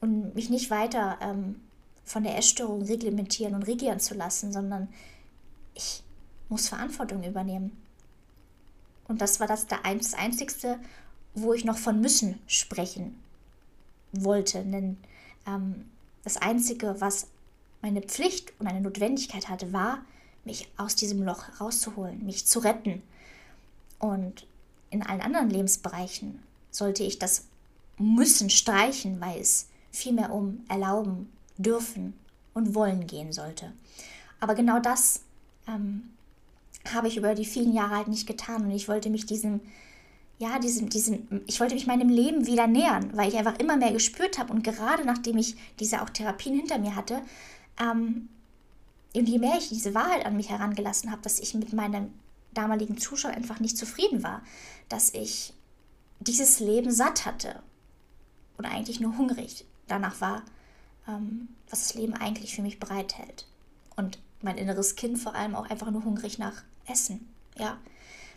und 0.00 0.34
mich 0.34 0.50
nicht 0.50 0.70
weiter 0.70 1.18
ähm, 1.20 1.60
von 2.04 2.22
der 2.22 2.38
Essstörung 2.38 2.82
reglementieren 2.82 3.54
und 3.54 3.64
regieren 3.64 4.00
zu 4.00 4.14
lassen, 4.14 4.52
sondern 4.52 4.88
ich 5.74 6.02
muss 6.48 6.68
Verantwortung 6.68 7.22
übernehmen. 7.24 7.76
Und 9.06 9.20
das 9.20 9.40
war 9.40 9.46
das, 9.46 9.66
das 9.66 10.14
Einzigste, 10.14 10.78
wo 11.42 11.52
ich 11.52 11.64
noch 11.64 11.78
von 11.78 12.00
müssen 12.00 12.38
sprechen 12.46 13.18
wollte. 14.12 14.64
Denn 14.64 14.96
ähm, 15.46 15.86
das 16.24 16.36
Einzige, 16.36 17.00
was 17.00 17.28
meine 17.82 18.02
Pflicht 18.02 18.52
und 18.58 18.66
eine 18.66 18.80
Notwendigkeit 18.80 19.48
hatte, 19.48 19.72
war, 19.72 20.00
mich 20.44 20.68
aus 20.76 20.94
diesem 20.94 21.22
Loch 21.22 21.44
rauszuholen, 21.60 22.24
mich 22.24 22.46
zu 22.46 22.60
retten. 22.60 23.02
Und 23.98 24.46
in 24.90 25.02
allen 25.02 25.20
anderen 25.20 25.50
Lebensbereichen 25.50 26.40
sollte 26.70 27.02
ich 27.02 27.18
das 27.18 27.44
müssen 27.98 28.50
streichen, 28.50 29.20
weil 29.20 29.40
es 29.40 29.68
vielmehr 29.90 30.32
um 30.32 30.60
erlauben, 30.68 31.28
dürfen 31.56 32.14
und 32.54 32.74
wollen 32.74 33.06
gehen 33.06 33.32
sollte. 33.32 33.72
Aber 34.40 34.54
genau 34.54 34.78
das 34.78 35.22
ähm, 35.66 36.10
habe 36.92 37.08
ich 37.08 37.16
über 37.16 37.34
die 37.34 37.44
vielen 37.44 37.72
Jahre 37.72 37.96
halt 37.96 38.08
nicht 38.08 38.26
getan 38.26 38.64
und 38.64 38.70
ich 38.70 38.88
wollte 38.88 39.10
mich 39.10 39.26
diesem 39.26 39.60
ja, 40.38 40.58
diesem, 40.60 40.88
diesem, 40.88 41.42
ich 41.46 41.58
wollte 41.58 41.74
mich 41.74 41.86
meinem 41.86 42.08
Leben 42.08 42.46
wieder 42.46 42.68
nähern, 42.68 43.10
weil 43.16 43.28
ich 43.28 43.36
einfach 43.36 43.58
immer 43.58 43.76
mehr 43.76 43.92
gespürt 43.92 44.38
habe 44.38 44.52
und 44.52 44.62
gerade 44.62 45.04
nachdem 45.04 45.36
ich 45.36 45.56
diese 45.80 46.00
auch 46.00 46.10
Therapien 46.10 46.54
hinter 46.54 46.78
mir 46.78 46.94
hatte, 46.94 47.22
ähm, 47.80 48.28
und 49.14 49.28
je 49.28 49.38
mehr 49.38 49.56
ich 49.58 49.68
diese 49.68 49.94
Wahrheit 49.94 50.26
an 50.26 50.36
mich 50.36 50.50
herangelassen 50.50 51.10
habe, 51.10 51.22
dass 51.22 51.40
ich 51.40 51.54
mit 51.54 51.72
meinem 51.72 52.12
damaligen 52.52 52.98
Zuschauer 52.98 53.32
einfach 53.32 53.58
nicht 53.58 53.76
zufrieden 53.76 54.22
war, 54.22 54.42
dass 54.88 55.12
ich 55.12 55.54
dieses 56.20 56.60
Leben 56.60 56.92
satt 56.92 57.24
hatte 57.24 57.60
und 58.58 58.64
eigentlich 58.64 59.00
nur 59.00 59.16
hungrig 59.16 59.64
danach 59.88 60.20
war, 60.20 60.42
ähm, 61.08 61.48
was 61.68 61.88
das 61.88 61.94
Leben 61.94 62.14
eigentlich 62.14 62.54
für 62.54 62.62
mich 62.62 62.78
bereithält. 62.78 63.46
Und 63.96 64.20
mein 64.40 64.58
inneres 64.58 64.94
Kind 64.94 65.18
vor 65.18 65.34
allem 65.34 65.56
auch 65.56 65.68
einfach 65.68 65.90
nur 65.90 66.04
hungrig 66.04 66.38
nach 66.38 66.62
Essen, 66.86 67.28
ja 67.56 67.78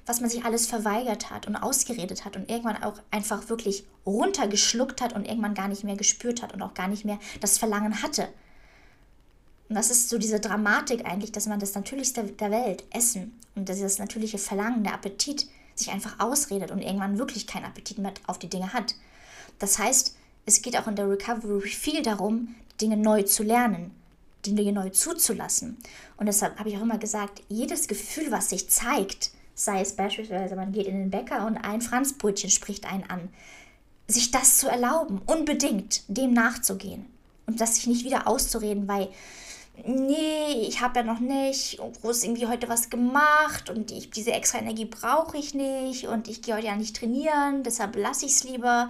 was 0.06 0.20
man 0.20 0.30
sich 0.30 0.44
alles 0.46 0.68
verweigert 0.68 1.30
hat 1.30 1.48
und 1.48 1.56
ausgeredet 1.56 2.26
hat 2.26 2.36
und 2.36 2.50
irgendwann 2.50 2.84
auch 2.84 2.96
einfach 3.12 3.50
wirklich 3.50 3.86
runtergeschluckt 4.06 5.02
hat 5.02 5.14
und 5.14 5.28
irgendwann 5.28 5.54
gar 5.54 5.68
nicht 5.68 5.84
mehr 5.84 5.96
gespürt 5.96 6.42
hat 6.42 6.54
und 6.54 6.62
auch 6.62 6.74
gar 6.74 6.88
nicht 6.88 7.06
mehr 7.06 7.20
das 7.40 7.58
Verlangen 7.58 8.02
hatte. 8.02 8.28
Und 9.70 9.76
das 9.76 9.90
ist 9.90 10.10
so 10.10 10.18
diese 10.18 10.40
Dramatik 10.40 11.06
eigentlich, 11.06 11.32
dass 11.32 11.48
man 11.48 11.60
das 11.60 11.76
Natürlichste 11.76 12.24
der 12.24 12.52
Welt, 12.52 12.84
Essen 12.92 13.40
und 13.56 13.70
das 13.70 14.00
natürliche 14.00 14.38
Verlangen, 14.38 14.84
der 14.84 14.94
Appetit, 14.94 15.48
sich 15.76 15.92
einfach 15.92 16.20
ausredet 16.20 16.72
und 16.72 16.82
irgendwann 16.82 17.18
wirklich 17.18 17.48
keinen 17.48 17.66
Appetit 17.66 17.98
mehr 17.98 18.14
auf 18.28 18.38
die 18.38 18.50
Dinge 18.50 18.74
hat. 18.74 18.96
Das 19.60 19.80
heißt, 19.80 20.16
es 20.46 20.62
geht 20.62 20.78
auch 20.78 20.88
in 20.88 20.96
der 20.96 21.10
Recovery 21.10 21.70
viel 21.70 22.02
darum, 22.02 22.56
Dinge 22.82 22.98
neu 22.98 23.24
zu 23.24 23.44
lernen, 23.44 23.92
Dinge 24.46 24.74
neu 24.74 24.90
zuzulassen. 24.90 25.78
Und 26.18 26.26
deshalb 26.26 26.60
habe 26.60 26.70
ich 26.70 26.78
auch 26.78 26.82
immer 26.82 26.98
gesagt, 26.98 27.42
jedes 27.48 27.88
Gefühl, 27.88 28.32
was 28.32 28.50
sich 28.50 28.70
zeigt, 28.70 29.32
sei 29.64 29.82
es 29.82 29.96
beispielsweise, 29.96 30.56
man 30.56 30.72
geht 30.72 30.88
in 30.88 30.98
den 30.98 31.12
Bäcker 31.12 31.46
und 31.46 31.58
ein 31.58 31.82
Franzbrötchen 31.82 32.50
spricht 32.50 32.92
einen 32.92 33.04
an. 33.10 33.30
Sich 34.08 34.32
das 34.32 34.58
zu 34.58 34.68
erlauben, 34.68 35.22
unbedingt 35.26 36.04
dem 36.08 36.34
nachzugehen 36.34 37.06
und 37.46 37.62
das 37.62 37.76
sich 37.76 37.88
nicht 37.88 38.04
wieder 38.04 38.28
auszureden, 38.28 38.88
weil 38.88 39.10
nee, 39.86 40.68
ich 40.68 40.82
habe 40.82 41.00
ja 41.00 41.06
noch 41.06 41.20
nicht 41.20 41.80
groß 42.02 42.24
irgendwie 42.24 42.48
heute 42.48 42.70
was 42.70 42.90
gemacht 42.90 43.70
und 43.70 43.92
ich, 43.92 44.10
diese 44.10 44.32
extra 44.32 44.60
Energie 44.60 44.86
brauche 44.86 45.38
ich 45.38 45.54
nicht 45.54 46.08
und 46.08 46.28
ich 46.28 46.42
gehe 46.42 46.56
heute 46.56 46.68
ja 46.68 46.76
nicht 46.76 46.96
trainieren, 46.96 47.64
deshalb 47.64 47.96
lasse 47.96 48.26
ich 48.26 48.34
es 48.34 48.44
lieber. 48.44 48.90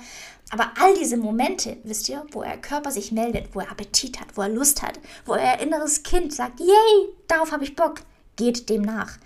Aber 0.50 0.72
all 0.80 0.94
diese 0.96 1.18
Momente, 1.18 1.78
wisst 1.84 2.10
ihr, 2.10 2.26
wo 2.32 2.42
er 2.42 2.58
Körper 2.58 2.92
sich 2.92 3.12
meldet, 3.12 3.54
wo 3.54 3.60
er 3.60 3.72
Appetit 3.72 4.20
hat, 4.20 4.36
wo 4.36 4.42
er 4.42 4.50
Lust 4.50 4.82
hat, 4.82 5.00
wo 5.26 5.34
er 5.34 5.60
inneres 5.60 6.04
Kind 6.04 6.34
sagt, 6.34 6.60
yay, 6.60 7.10
darauf 7.28 7.52
habe 7.52 7.64
ich 7.64 7.76
Bock, 7.76 8.02
geht 8.36 8.70
dem 8.70 8.82
nach. 8.82 9.18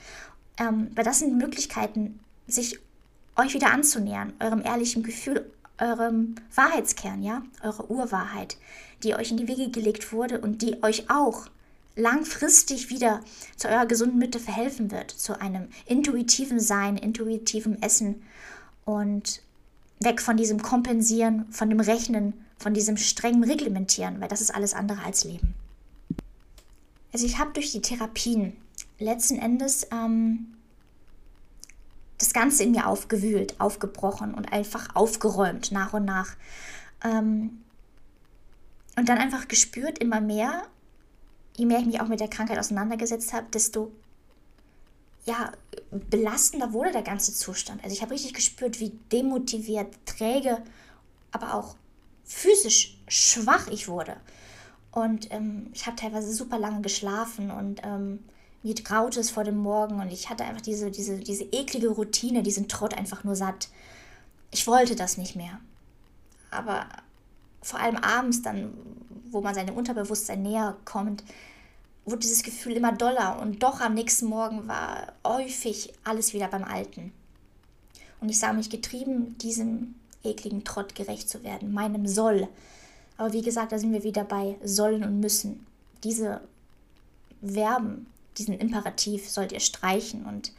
Ähm, 0.57 0.91
weil 0.95 1.03
das 1.03 1.19
sind 1.19 1.37
Möglichkeiten, 1.37 2.19
sich 2.47 2.79
euch 3.35 3.53
wieder 3.53 3.71
anzunähern, 3.71 4.33
eurem 4.39 4.61
ehrlichen 4.63 5.03
Gefühl, 5.03 5.51
eurem 5.77 6.35
Wahrheitskern, 6.53 7.21
ja, 7.21 7.43
eure 7.61 7.89
Urwahrheit, 7.91 8.57
die 9.03 9.15
euch 9.15 9.31
in 9.31 9.37
die 9.37 9.47
Wege 9.47 9.69
gelegt 9.69 10.13
wurde 10.13 10.39
und 10.39 10.61
die 10.61 10.81
euch 10.83 11.09
auch 11.09 11.47
langfristig 11.95 12.89
wieder 12.89 13.21
zu 13.55 13.67
eurer 13.67 13.85
gesunden 13.85 14.19
Mitte 14.19 14.39
verhelfen 14.39 14.91
wird, 14.91 15.11
zu 15.11 15.39
einem 15.39 15.67
intuitiven 15.85 16.59
Sein, 16.59 16.97
intuitiven 16.97 17.81
Essen 17.81 18.23
und 18.85 19.41
weg 19.99 20.21
von 20.21 20.37
diesem 20.37 20.61
Kompensieren, 20.61 21.45
von 21.51 21.69
dem 21.69 21.79
Rechnen, 21.79 22.33
von 22.57 22.73
diesem 22.73 22.97
strengen 22.97 23.43
Reglementieren, 23.43 24.19
weil 24.21 24.27
das 24.27 24.41
ist 24.41 24.53
alles 24.53 24.73
andere 24.73 25.03
als 25.03 25.23
Leben. 25.23 25.53
Also 27.13 27.25
ich 27.25 27.37
habe 27.37 27.53
durch 27.53 27.71
die 27.71 27.81
Therapien 27.81 28.57
letzten 28.99 29.37
Endes 29.37 29.87
ähm, 29.91 30.55
das 32.17 32.33
Ganze 32.33 32.63
in 32.63 32.71
mir 32.71 32.87
aufgewühlt, 32.87 33.59
aufgebrochen 33.59 34.33
und 34.33 34.51
einfach 34.51 34.95
aufgeräumt 34.95 35.71
nach 35.71 35.93
und 35.93 36.05
nach. 36.05 36.35
Ähm, 37.03 37.61
und 38.97 39.09
dann 39.09 39.17
einfach 39.17 39.47
gespürt 39.47 39.99
immer 39.99 40.21
mehr, 40.21 40.63
je 41.57 41.65
mehr 41.65 41.79
ich 41.79 41.85
mich 41.85 41.99
auch 41.99 42.07
mit 42.07 42.21
der 42.21 42.29
Krankheit 42.29 42.57
auseinandergesetzt 42.57 43.33
habe, 43.33 43.47
desto 43.53 43.91
ja, 45.25 45.51
belastender 45.91 46.71
wurde 46.71 46.91
der 46.91 47.01
ganze 47.01 47.33
Zustand. 47.33 47.83
Also 47.83 47.95
ich 47.95 48.01
habe 48.01 48.13
richtig 48.13 48.33
gespürt, 48.33 48.79
wie 48.79 48.91
demotiviert, 49.11 49.93
träge, 50.05 50.61
aber 51.31 51.55
auch 51.55 51.75
physisch 52.23 52.97
schwach 53.07 53.67
ich 53.67 53.87
wurde. 53.87 54.17
Und 54.91 55.31
ähm, 55.31 55.71
ich 55.73 55.87
habe 55.87 55.97
teilweise 55.97 56.31
super 56.31 56.57
lange 56.57 56.81
geschlafen 56.81 57.51
und 57.51 57.81
ähm, 57.83 58.19
mir 58.65 58.83
graute 58.83 59.19
es 59.19 59.29
vor 59.29 59.43
dem 59.43 59.57
Morgen 59.57 59.99
und 59.99 60.11
ich 60.11 60.27
hatte 60.27 60.43
einfach 60.43 60.61
diese, 60.61 60.89
diese, 60.89 61.17
diese 61.19 61.43
eklige 61.43 61.89
Routine, 61.89 62.41
diesen 62.41 62.67
Trott 62.67 62.97
einfach 62.97 63.23
nur 63.23 63.35
satt. 63.35 63.69
Ich 64.49 64.65
wollte 64.65 64.95
das 64.95 65.17
nicht 65.17 65.35
mehr. 65.35 65.59
Aber 66.49 66.87
vor 67.61 67.79
allem 67.79 67.97
abends 67.97 68.41
dann, 68.41 68.73
wo 69.29 69.41
man 69.41 69.53
seinem 69.53 69.75
Unterbewusstsein 69.75 70.41
näher 70.41 70.75
kommt, 70.83 71.23
wurde 72.05 72.19
dieses 72.19 72.41
Gefühl 72.41 72.73
immer 72.73 72.91
doller 72.91 73.39
und 73.39 73.61
doch 73.61 73.81
am 73.81 73.93
nächsten 73.93 74.25
Morgen 74.25 74.67
war 74.67 75.13
häufig 75.23 75.93
alles 76.03 76.33
wieder 76.33 76.47
beim 76.47 76.63
Alten. 76.63 77.13
Und 78.19 78.29
ich 78.29 78.39
sah 78.39 78.51
mich 78.51 78.71
getrieben, 78.71 79.37
diesem 79.37 79.93
ekligen 80.23 80.63
Trott 80.63 80.95
gerecht 80.95 81.29
zu 81.29 81.43
werden, 81.43 81.71
meinem 81.71 82.07
Soll. 82.07 82.47
Aber 83.17 83.31
wie 83.31 83.43
gesagt, 83.43 83.73
da 83.73 83.77
sind 83.77 83.93
wir 83.93 84.03
wieder 84.03 84.23
bei 84.23 84.57
sollen 84.63 85.03
und 85.03 85.19
müssen. 85.19 85.67
Diese 86.03 86.41
Verben 87.43 88.07
diesen 88.37 88.59
Imperativ 88.59 89.29
sollt 89.29 89.51
ihr 89.51 89.59
streichen 89.59 90.25
und 90.25 90.51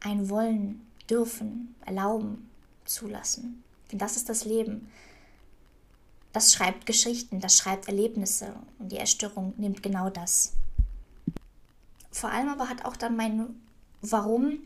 ein 0.00 0.28
Wollen, 0.28 0.86
dürfen, 1.10 1.74
erlauben, 1.84 2.48
zulassen. 2.84 3.62
Denn 3.90 3.98
das 3.98 4.16
ist 4.16 4.28
das 4.28 4.44
Leben. 4.44 4.90
Das 6.32 6.52
schreibt 6.52 6.86
Geschichten, 6.86 7.40
das 7.40 7.56
schreibt 7.56 7.88
Erlebnisse 7.88 8.54
und 8.78 8.90
die 8.92 8.98
Erstörung 8.98 9.54
nimmt 9.56 9.82
genau 9.82 10.10
das. 10.10 10.52
Vor 12.10 12.30
allem 12.30 12.48
aber 12.48 12.68
hat 12.68 12.84
auch 12.84 12.96
dann 12.96 13.16
mein 13.16 13.60
Warum 14.02 14.58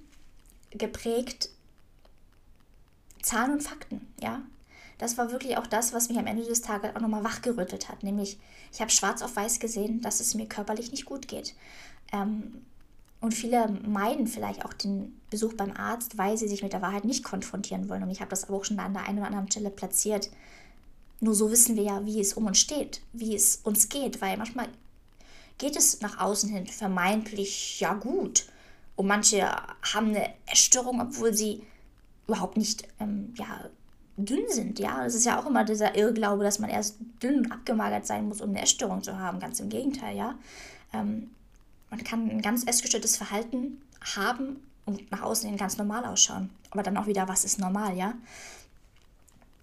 geprägt 0.71 1.50
Zahlen 3.23 3.53
und 3.53 3.62
Fakten, 3.62 4.07
ja 4.21 4.43
das 5.00 5.17
war 5.17 5.33
wirklich 5.33 5.57
auch 5.57 5.67
das, 5.67 5.95
was 5.95 6.11
mich 6.11 6.19
am 6.19 6.27
Ende 6.27 6.45
des 6.45 6.61
Tages 6.61 6.95
auch 6.95 7.00
nochmal 7.00 7.25
wachgerüttelt 7.25 7.89
hat. 7.89 8.03
Nämlich, 8.03 8.39
ich 8.71 8.83
habe 8.83 8.91
schwarz 8.91 9.23
auf 9.23 9.35
weiß 9.35 9.59
gesehen, 9.59 10.03
dass 10.03 10.21
es 10.21 10.35
mir 10.35 10.47
körperlich 10.47 10.91
nicht 10.91 11.07
gut 11.07 11.27
geht. 11.27 11.55
Ähm, 12.12 12.64
und 13.21 13.35
viele 13.35 13.69
meiden 13.69 14.26
vielleicht 14.26 14.64
auch 14.64 14.73
den 14.73 15.21
Besuch 15.29 15.52
beim 15.55 15.73
Arzt, 15.73 16.17
weil 16.17 16.38
sie 16.38 16.49
sich 16.49 16.62
mit 16.62 16.73
der 16.73 16.83
Wahrheit 16.83 17.05
nicht 17.05 17.23
konfrontieren 17.23 17.88
wollen. 17.88 18.02
Und 18.02 18.11
ich 18.11 18.21
habe 18.21 18.31
das 18.31 18.45
aber 18.45 18.57
auch 18.57 18.64
schon 18.64 18.79
an 18.79 18.95
der 18.95 19.07
einen 19.07 19.19
oder 19.19 19.26
anderen 19.26 19.50
Stelle 19.50 19.71
platziert. 19.71 20.31
Nur 21.21 21.35
so 21.35 21.50
wissen 21.50 21.76
wir 21.76 21.83
ja, 21.83 22.07
wie 22.07 22.19
es 22.19 22.33
um 22.33 22.47
uns 22.47 22.59
steht, 22.59 23.02
wie 23.12 23.35
es 23.35 23.57
uns 23.62 23.90
geht, 23.90 24.23
weil 24.23 24.38
manchmal 24.38 24.69
geht 25.59 25.76
es 25.76 26.00
nach 26.00 26.19
außen 26.19 26.49
hin 26.49 26.67
vermeintlich 26.67 27.79
ja 27.81 27.93
gut. 27.93 28.47
Und 28.97 29.07
manche 29.07 29.47
haben 29.95 30.09
eine 30.09 30.33
Essstörung, 30.47 31.00
obwohl 31.00 31.35
sie 31.35 31.62
überhaupt 32.26 32.57
nicht 32.57 32.88
ähm, 33.00 33.35
ja, 33.37 33.69
dünn 34.17 34.45
sind. 34.49 34.79
Ja, 34.79 35.05
das 35.05 35.14
ist 35.14 35.26
ja 35.26 35.38
auch 35.38 35.47
immer 35.47 35.64
dieser 35.64 35.95
Irrglaube, 35.95 36.43
dass 36.43 36.59
man 36.59 36.71
erst 36.71 36.97
dünn 37.23 37.50
abgemagert 37.52 38.07
sein 38.07 38.29
muss, 38.29 38.40
um 38.40 38.50
eine 38.50 38.62
Essstörung 38.62 39.02
zu 39.02 39.19
haben. 39.19 39.40
Ganz 39.40 39.61
im 39.61 39.69
Gegenteil, 39.69 40.17
ja. 40.17 40.38
Ähm, 40.95 41.31
man 41.91 42.05
kann 42.05 42.31
ein 42.31 42.43
ganz 42.43 42.65
essgestörtes 42.67 43.17
Verhalten 43.17 43.81
haben 44.17 44.57
und 44.87 45.11
nach 45.11 45.23
außen 45.23 45.49
hin 45.49 45.59
ganz 45.59 45.77
normal 45.77 46.05
ausschauen. 46.05 46.51
Aber 46.71 46.83
dann 46.83 46.97
auch 46.97 47.07
wieder, 47.07 47.29
was 47.29 47.45
ist 47.45 47.59
normal, 47.59 47.97
ja? 47.97 48.15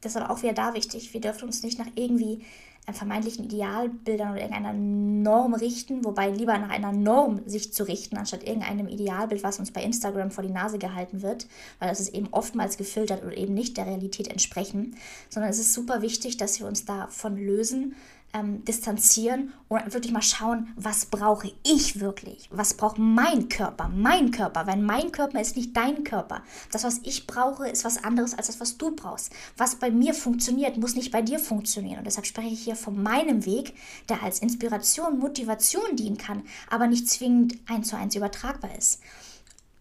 Das 0.01 0.11
ist 0.11 0.21
aber 0.21 0.31
auch 0.31 0.43
wieder 0.43 0.53
da 0.53 0.73
wichtig. 0.73 1.13
Wir 1.13 1.21
dürfen 1.21 1.45
uns 1.45 1.63
nicht 1.63 1.79
nach 1.79 1.87
irgendwie 1.95 2.45
vermeintlichen 2.93 3.45
Idealbildern 3.45 4.31
oder 4.31 4.41
irgendeiner 4.41 4.71
Norm 4.71 5.53
richten, 5.53 6.05
wobei 6.05 6.29
lieber 6.29 6.57
nach 6.57 6.69
einer 6.69 6.93
Norm 6.93 7.41
sich 7.45 7.73
zu 7.73 7.85
richten, 7.85 8.15
anstatt 8.15 8.43
irgendeinem 8.43 8.87
Idealbild, 8.87 9.43
was 9.43 9.59
uns 9.59 9.71
bei 9.71 9.83
Instagram 9.83 10.31
vor 10.31 10.43
die 10.43 10.53
Nase 10.53 10.77
gehalten 10.77 11.21
wird, 11.21 11.47
weil 11.79 11.89
das 11.89 11.99
ist 11.99 12.13
eben 12.13 12.29
oftmals 12.31 12.77
gefiltert 12.77 13.25
oder 13.25 13.35
eben 13.35 13.53
nicht 13.53 13.75
der 13.75 13.87
Realität 13.87 14.29
entsprechen, 14.29 14.95
sondern 15.29 15.51
es 15.51 15.59
ist 15.59 15.73
super 15.73 16.01
wichtig, 16.01 16.37
dass 16.37 16.59
wir 16.59 16.67
uns 16.67 16.85
davon 16.85 17.35
lösen, 17.35 17.95
ähm, 18.33 18.63
distanzieren 18.65 19.53
und 19.69 19.93
wirklich 19.93 20.11
mal 20.11 20.21
schauen, 20.21 20.73
was 20.75 21.05
brauche 21.05 21.51
ich 21.63 21.99
wirklich? 21.99 22.49
Was 22.51 22.73
braucht 22.73 22.97
mein 22.97 23.49
Körper? 23.49 23.89
Mein 23.89 24.31
Körper, 24.31 24.67
weil 24.67 24.77
mein 24.77 25.11
Körper 25.11 25.39
ist 25.39 25.55
nicht 25.55 25.75
dein 25.75 26.03
Körper. 26.03 26.43
Das, 26.71 26.83
was 26.83 26.99
ich 27.03 27.25
brauche, 27.25 27.67
ist 27.67 27.85
was 27.85 28.03
anderes 28.03 28.33
als 28.33 28.47
das, 28.47 28.59
was 28.59 28.77
du 28.77 28.95
brauchst. 28.95 29.31
Was 29.55 29.75
bei 29.75 29.91
mir 29.91 30.13
funktioniert, 30.13 30.77
muss 30.77 30.95
nicht 30.95 31.11
bei 31.11 31.21
dir 31.21 31.39
funktionieren. 31.39 31.99
Und 31.99 32.05
deshalb 32.05 32.27
spreche 32.27 32.53
ich 32.53 32.63
hier 32.63 32.75
von 32.75 33.01
meinem 33.01 33.45
Weg, 33.45 33.75
der 34.09 34.21
als 34.23 34.39
Inspiration, 34.39 35.19
Motivation 35.19 35.95
dienen 35.95 36.17
kann, 36.17 36.43
aber 36.69 36.87
nicht 36.87 37.07
zwingend 37.09 37.57
eins 37.67 37.89
zu 37.89 37.97
eins 37.97 38.15
übertragbar 38.15 38.75
ist. 38.77 38.99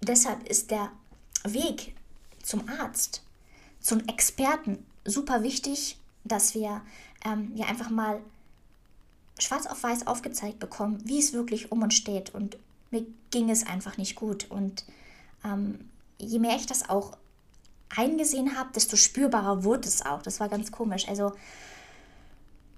Deshalb 0.01 0.47
ist 0.49 0.71
der 0.71 0.91
Weg 1.45 1.95
zum 2.43 2.69
Arzt, 2.69 3.23
zum 3.81 4.01
Experten 4.09 4.85
super 5.05 5.43
wichtig, 5.43 5.99
dass 6.25 6.55
wir 6.55 6.83
ähm, 7.25 7.53
ja 7.55 7.67
einfach 7.67 7.91
mal 7.91 8.21
schwarz 9.39 9.67
auf 9.67 9.83
weiß 9.83 10.07
aufgezeigt 10.07 10.59
bekommen, 10.59 10.99
wie 11.05 11.19
es 11.19 11.33
wirklich 11.33 11.73
um 11.73 11.83
uns 11.83 11.95
steht. 11.95 12.35
Und 12.35 12.57
mir 12.91 13.07
ging 13.31 13.51
es 13.51 13.67
einfach 13.67 13.97
nicht 13.99 14.17
gut. 14.17 14.51
Und 14.51 14.85
ähm, 15.45 15.91
je 16.19 16.39
mehr 16.39 16.57
ich 16.57 16.67
das 16.67 16.89
auch 16.89 17.17
eingesehen 17.95 18.57
habe, 18.57 18.71
desto 18.75 18.97
spürbarer 18.97 19.65
wurde 19.65 19.89
es 19.89 20.05
auch. 20.05 20.23
Das 20.23 20.41
war 20.41 20.49
ganz 20.49 20.73
komisch. 20.73 21.09
Also 21.09 21.33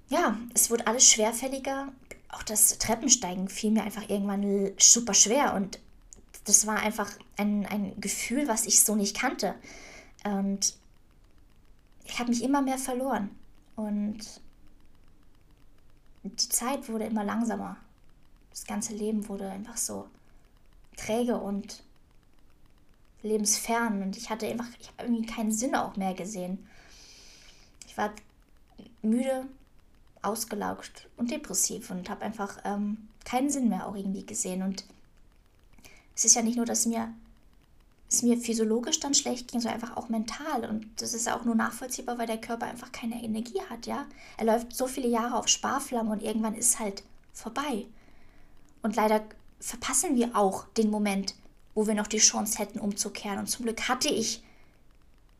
ja, 0.09 0.37
es 0.55 0.71
wurde 0.71 0.87
alles 0.87 1.09
schwerfälliger. 1.09 1.89
Auch 2.31 2.43
das 2.43 2.79
Treppensteigen 2.79 3.49
fiel 3.49 3.71
mir 3.71 3.83
einfach 3.83 4.09
irgendwann 4.09 4.73
super 4.79 5.15
schwer 5.15 5.55
und 5.55 5.79
das 6.45 6.67
war 6.67 6.79
einfach 6.79 7.11
ein, 7.37 7.67
ein 7.67 8.01
Gefühl, 8.01 8.49
was 8.49 8.67
ich 8.67 8.83
so 8.83 8.95
nicht 8.95 9.17
kannte. 9.17 9.55
Und 10.25 10.75
ich 12.05 12.19
habe 12.19 12.31
mich 12.31 12.43
immer 12.43 12.63
mehr 12.63 12.79
verloren. 12.79 13.31
Und 13.77 14.19
die 16.31 16.49
Zeit 16.49 16.89
wurde 16.89 17.05
immer 17.05 17.25
langsamer. 17.25 17.77
Das 18.51 18.65
ganze 18.65 18.95
Leben 18.95 19.29
wurde 19.29 19.51
einfach 19.51 19.77
so 19.77 20.09
träge 20.97 21.37
und 21.37 21.83
lebensfern. 23.23 24.03
Und 24.03 24.17
ich 24.17 24.31
hatte 24.31 24.47
einfach, 24.47 24.67
ich 24.81 24.89
habe 24.89 25.05
irgendwie 25.05 25.27
keinen 25.27 25.53
Sinn 25.53 25.75
auch 25.75 25.97
mehr 25.97 26.15
gesehen. 26.15 26.67
Ich 27.87 27.97
war 27.97 28.13
müde, 29.03 29.47
ausgelaugt 30.23 31.09
und 31.17 31.31
depressiv 31.31 31.91
und 31.91 32.11
habe 32.11 32.23
einfach 32.23 32.59
ähm, 32.65 33.09
keinen 33.25 33.51
Sinn 33.51 33.69
mehr 33.69 33.87
auch 33.87 33.95
irgendwie 33.95 34.27
gesehen. 34.27 34.63
Und 34.63 34.85
es 36.15 36.25
ist 36.25 36.35
ja 36.35 36.43
nicht 36.43 36.57
nur, 36.57 36.67
dass 36.67 36.87
mir 36.87 37.13
es 38.11 38.23
mir 38.23 38.39
physiologisch 38.39 39.01
dann 39.01 39.15
schlecht 39.15 39.49
ging, 39.49 39.61
sondern 39.61 39.81
einfach 39.81 39.97
auch 39.97 40.09
mental. 40.09 40.65
Und 40.65 40.87
das 41.01 41.15
ist 41.15 41.31
auch 41.31 41.45
nur 41.45 41.55
nachvollziehbar, 41.55 42.19
weil 42.19 42.27
der 42.27 42.41
Körper 42.41 42.67
einfach 42.67 42.91
keine 42.91 43.23
Energie 43.23 43.61
hat, 43.69 43.87
ja. 43.87 44.07
Er 44.39 44.47
läuft 44.47 44.75
so 44.75 44.87
viele 44.87 45.09
Jahre 45.09 45.37
auf 45.37 45.49
Sparflamme 45.49 46.11
und 46.11 46.23
irgendwann 46.23 46.55
ist 46.55 46.79
halt 46.79 47.03
vorbei. 47.33 47.87
Und 48.83 48.97
leider 48.97 49.23
verpassen 49.61 50.17
wir 50.17 50.37
auch 50.37 50.67
den 50.77 50.91
Moment, 50.91 51.35
wo 51.75 51.87
wir 51.87 51.95
noch 51.95 52.07
die 52.07 52.19
Chance 52.19 52.59
hätten, 52.59 52.81
umzukehren. 52.81 53.39
Und 53.39 53.49
zum 53.49 53.65
Glück 53.65 53.89
hatte 53.89 54.09
ich 54.09 54.43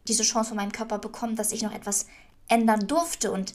diese 0.07 0.23
Chance 0.23 0.49
von 0.49 0.57
meinem 0.57 0.73
Körper 0.73 0.99
bekommen, 0.99 1.37
dass 1.37 1.53
ich 1.53 1.63
noch 1.63 1.73
etwas 1.73 2.07
ändern 2.49 2.87
durfte 2.87 3.31
und 3.31 3.55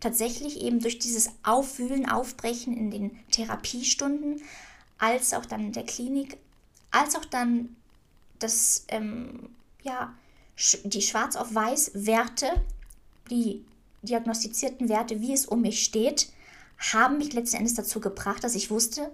tatsächlich 0.00 0.60
eben 0.60 0.80
durch 0.80 0.98
dieses 0.98 1.30
Aufwühlen, 1.42 2.08
Aufbrechen 2.08 2.76
in 2.76 2.90
den 2.90 3.18
Therapiestunden, 3.30 4.42
als 4.98 5.32
auch 5.32 5.46
dann 5.46 5.60
in 5.60 5.72
der 5.72 5.84
Klinik, 5.84 6.36
als 6.90 7.16
auch 7.16 7.24
dann 7.24 7.76
das, 8.42 8.84
ähm, 8.88 9.50
ja, 9.82 10.14
die 10.84 11.02
Schwarz 11.02 11.36
auf 11.36 11.54
Weiß 11.54 11.92
Werte, 11.94 12.46
die 13.30 13.64
diagnostizierten 14.02 14.88
Werte, 14.88 15.20
wie 15.20 15.32
es 15.32 15.46
um 15.46 15.62
mich 15.62 15.82
steht, 15.82 16.32
haben 16.92 17.18
mich 17.18 17.32
letzten 17.32 17.58
Endes 17.58 17.74
dazu 17.74 18.00
gebracht, 18.00 18.42
dass 18.42 18.54
ich 18.54 18.70
wusste, 18.70 19.12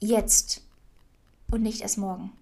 jetzt 0.00 0.62
und 1.50 1.62
nicht 1.62 1.80
erst 1.82 1.98
morgen. 1.98 2.32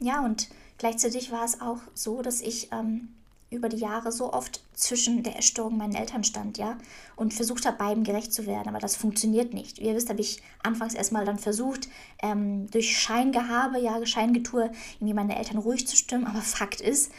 Ja, 0.00 0.24
und 0.24 0.48
gleichzeitig 0.76 1.32
war 1.32 1.44
es 1.44 1.60
auch 1.60 1.80
so, 1.94 2.22
dass 2.22 2.40
ich 2.40 2.70
ähm, 2.72 3.08
über 3.50 3.68
die 3.68 3.78
Jahre 3.78 4.12
so 4.12 4.32
oft 4.32 4.62
zwischen 4.74 5.22
der 5.22 5.38
Essstörung 5.38 5.76
meinen 5.76 5.94
Eltern 5.94 6.22
stand, 6.22 6.58
ja, 6.58 6.76
und 7.16 7.34
versucht 7.34 7.66
habe, 7.66 7.78
beiden 7.78 8.04
gerecht 8.04 8.32
zu 8.32 8.46
werden, 8.46 8.68
aber 8.68 8.78
das 8.78 8.96
funktioniert 8.96 9.54
nicht. 9.54 9.78
Wie 9.78 9.84
ihr 9.84 9.94
wisst, 9.94 10.10
habe 10.10 10.20
ich 10.20 10.42
anfangs 10.62 10.94
erstmal 10.94 11.24
dann 11.24 11.38
versucht, 11.38 11.88
ähm, 12.22 12.70
durch 12.70 12.98
Scheingehabe, 12.98 13.80
ja, 13.80 14.04
Scheingetue, 14.04 14.70
irgendwie 14.96 15.14
meine 15.14 15.36
Eltern 15.36 15.58
ruhig 15.58 15.86
zu 15.86 15.96
stimmen, 15.96 16.26
aber 16.26 16.42
Fakt 16.42 16.80
ist, 16.80 17.10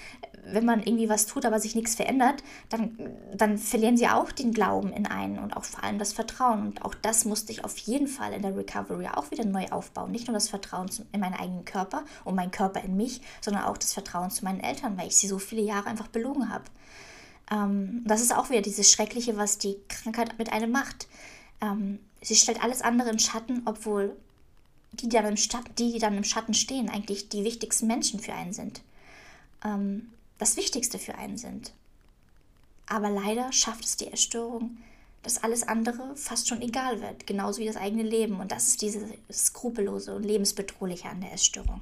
wenn 0.46 0.65
man 0.65 0.81
irgendwie 0.81 1.10
was 1.10 1.25
tut, 1.25 1.46
aber 1.46 1.60
sich 1.60 1.75
nichts 1.75 1.96
verändert, 1.96 2.43
dann, 2.69 2.98
dann 3.36 3.58
verlieren 3.58 3.98
sie 3.98 4.08
auch 4.08 4.31
den 4.31 4.51
Glauben 4.51 4.91
in 4.93 5.05
einen 5.05 5.39
und 5.39 5.55
auch 5.55 5.63
vor 5.63 5.84
allem 5.84 6.00
das 6.00 6.13
Vertrauen. 6.13 6.67
Und 6.67 6.81
auch 6.84 6.96
das 6.96 7.25
musste 7.25 7.51
ich 7.51 7.63
auf 7.63 7.77
jeden 7.77 8.08
Fall 8.08 8.34
in 8.34 8.41
der 8.41 8.55
Recovery 8.55 9.08
auch 9.08 9.31
wieder 9.31 9.46
neu 9.46 9.67
aufbauen. 9.69 10.12
Nicht 10.12 10.27
nur 10.27 10.34
das 10.34 10.50
Vertrauen 10.50 10.89
in 11.12 11.19
meinen 11.19 11.36
eigenen 11.36 11.65
Körper 11.65 12.03
und 12.25 12.36
mein 12.36 12.51
Körper 12.51 12.81
in 12.81 12.98
mich, 12.98 13.22
sondern 13.41 13.63
auch 13.63 13.77
das 13.77 13.93
Vertrauen 13.93 14.31
zu 14.31 14.43
meinen 14.43 14.60
Eltern, 14.60 14.98
weil 14.98 15.08
ich 15.08 15.17
sie 15.17 15.27
so 15.27 15.39
viele 15.39 15.62
Jahre 15.62 15.88
einfach 15.88 16.08
belogen 16.08 16.50
habe. 16.50 16.65
Ähm, 17.52 18.04
das 18.06 18.21
ist 18.21 18.36
auch 18.36 18.49
wieder 18.49 18.62
dieses 18.62 18.91
Schreckliche, 18.91 19.38
was 19.38 19.58
die 19.58 19.78
Krankheit 19.88 20.38
mit 20.38 20.52
einem 20.52 20.71
macht. 20.71 21.08
Ähm, 21.62 21.99
sie 22.21 22.36
stellt 22.36 22.63
alles 22.63 22.82
andere 22.82 23.10
in 23.10 23.19
Schatten, 23.19 23.63
obwohl 23.65 24.15
die, 24.93 25.10
die 25.10 25.15
dann 25.15 25.25
im, 25.25 25.38
Schatten, 25.38 25.73
die, 25.75 25.93
die 25.93 25.99
dann 25.99 26.17
im 26.17 26.23
Schatten 26.23 26.54
stehen, 26.54 26.89
eigentlich 26.89 27.30
die 27.30 27.43
wichtigsten 27.43 27.88
Menschen 27.88 28.19
für 28.19 28.34
einen 28.34 28.54
sind. 28.54 28.82
Ähm, 29.63 30.10
das 30.39 30.58
Wichtigste 30.58 30.97
für 30.97 31.15
einen 31.15 31.38
sind. 31.38 31.73
Aber 32.88 33.10
leider 33.10 33.54
schafft 33.54 33.86
es 33.86 33.97
die 33.97 34.08
Erstörung, 34.08 34.78
dass 35.21 35.43
alles 35.43 35.67
andere 35.67 36.15
fast 36.15 36.47
schon 36.47 36.62
egal 36.62 37.02
wird, 37.02 37.28
genauso 37.28 37.62
wie 37.62 37.67
das 37.67 37.75
eigene 37.75 38.04
Leben. 38.04 38.39
Und 38.39 38.52
das 38.52 38.69
ist 38.69 38.82
dieses 38.82 39.04
Skrupellose 39.32 40.15
und 40.15 40.23
Lebensbedrohliche 40.23 41.10
an 41.10 41.21
der 41.21 41.34
Essstörung. 41.34 41.82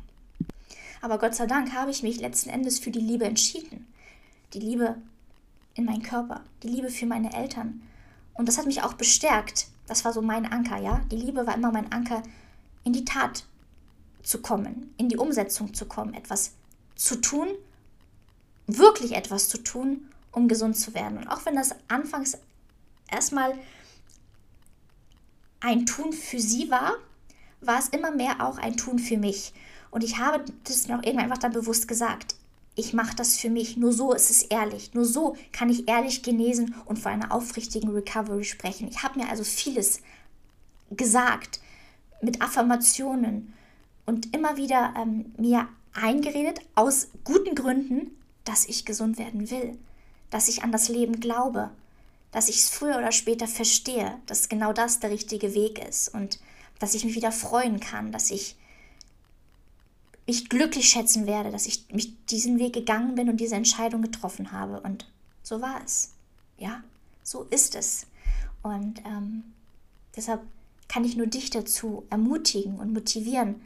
Aber 1.01 1.19
Gott 1.19 1.35
sei 1.35 1.45
Dank 1.45 1.73
habe 1.73 1.91
ich 1.91 2.03
mich 2.03 2.19
letzten 2.19 2.49
Endes 2.49 2.79
für 2.79 2.91
die 2.91 2.99
Liebe 2.99 3.25
entschieden. 3.25 3.87
Die 4.53 4.59
Liebe 4.59 4.97
in 5.75 5.85
meinen 5.85 6.01
Körper, 6.01 6.43
die 6.63 6.67
Liebe 6.67 6.89
für 6.89 7.05
meine 7.05 7.33
Eltern. 7.33 7.81
Und 8.33 8.47
das 8.47 8.57
hat 8.57 8.65
mich 8.65 8.81
auch 8.81 8.93
bestärkt. 8.93 9.67
Das 9.85 10.03
war 10.03 10.11
so 10.11 10.21
mein 10.21 10.51
Anker, 10.51 10.77
ja. 10.77 11.01
Die 11.11 11.15
Liebe 11.15 11.45
war 11.45 11.55
immer 11.55 11.71
mein 11.71 11.91
Anker, 11.91 12.23
in 12.83 12.93
die 12.93 13.05
Tat 13.05 13.45
zu 14.23 14.41
kommen, 14.41 14.93
in 14.97 15.07
die 15.07 15.17
Umsetzung 15.17 15.73
zu 15.73 15.85
kommen, 15.85 16.13
etwas 16.13 16.53
zu 16.95 17.21
tun, 17.21 17.47
wirklich 18.67 19.13
etwas 19.13 19.49
zu 19.49 19.57
tun, 19.57 20.07
um 20.31 20.47
gesund 20.47 20.77
zu 20.77 20.93
werden. 20.93 21.17
Und 21.17 21.27
auch 21.27 21.45
wenn 21.45 21.55
das 21.55 21.75
anfangs 21.87 22.37
erstmal 23.09 23.53
ein 25.59 25.85
Tun 25.85 26.13
für 26.13 26.39
sie 26.39 26.69
war, 26.69 26.95
war 27.61 27.79
es 27.79 27.89
immer 27.89 28.11
mehr 28.11 28.45
auch 28.45 28.57
ein 28.57 28.77
Tun 28.77 28.99
für 28.99 29.17
mich. 29.17 29.53
Und 29.89 30.03
ich 30.03 30.17
habe 30.17 30.43
das 30.65 30.87
mir 30.87 30.99
auch 30.99 31.03
irgendwann 31.03 31.25
einfach 31.25 31.39
dann 31.39 31.53
bewusst 31.53 31.87
gesagt. 31.87 32.35
Ich 32.75 32.93
mache 32.93 33.15
das 33.15 33.37
für 33.37 33.49
mich. 33.49 33.77
Nur 33.77 33.91
so 33.91 34.13
ist 34.13 34.29
es 34.29 34.43
ehrlich. 34.43 34.93
Nur 34.93 35.05
so 35.05 35.35
kann 35.51 35.69
ich 35.69 35.87
ehrlich 35.87 36.21
genesen 36.21 36.75
und 36.85 36.99
von 36.99 37.13
einer 37.13 37.31
aufrichtigen 37.31 37.89
Recovery 37.89 38.43
sprechen. 38.43 38.87
Ich 38.89 39.01
habe 39.01 39.19
mir 39.19 39.29
also 39.29 39.43
vieles 39.43 40.01
gesagt 40.91 41.59
mit 42.21 42.41
Affirmationen 42.41 43.53
und 44.05 44.35
immer 44.35 44.57
wieder 44.57 44.93
ähm, 44.97 45.33
mir 45.37 45.67
eingeredet 45.93 46.61
aus 46.75 47.09
guten 47.23 47.55
Gründen, 47.55 48.11
dass 48.47 48.65
ich 48.65 48.85
gesund 48.85 49.17
werden 49.17 49.49
will, 49.49 49.77
dass 50.29 50.47
ich 50.47 50.63
an 50.63 50.71
das 50.71 50.89
Leben 50.89 51.19
glaube, 51.19 51.71
dass 52.31 52.49
ich 52.49 52.57
es 52.57 52.69
früher 52.69 52.97
oder 52.97 53.11
später 53.11 53.47
verstehe, 53.47 54.19
dass 54.25 54.49
genau 54.49 54.73
das 54.73 54.99
der 54.99 55.09
richtige 55.09 55.53
Weg 55.53 55.79
ist 55.79 56.09
und 56.13 56.39
dass 56.79 56.93
ich 56.93 57.03
mich 57.03 57.15
wieder 57.15 57.31
freuen 57.31 57.79
kann, 57.79 58.11
dass 58.11 58.29
ich 58.31 58.55
mich 60.27 60.49
glücklich 60.49 60.89
schätzen 60.89 61.25
werde, 61.25 61.51
dass 61.51 61.65
ich 61.65 61.85
mich 61.91 62.13
diesen 62.25 62.59
Weg 62.59 62.73
gegangen 62.73 63.15
bin 63.15 63.29
und 63.29 63.37
diese 63.37 63.55
Entscheidung 63.55 64.01
getroffen 64.01 64.51
habe. 64.51 64.81
Und 64.81 65.09
so 65.41 65.61
war 65.61 65.81
es. 65.83 66.13
Ja, 66.57 66.83
so 67.23 67.43
ist 67.43 67.75
es. 67.75 68.07
Und 68.61 68.99
ähm, 69.05 69.43
deshalb 70.15 70.41
kann 70.89 71.05
ich 71.05 71.15
nur 71.15 71.27
dich 71.27 71.49
dazu 71.49 72.05
ermutigen 72.09 72.77
und 72.77 72.93
motivieren, 72.93 73.61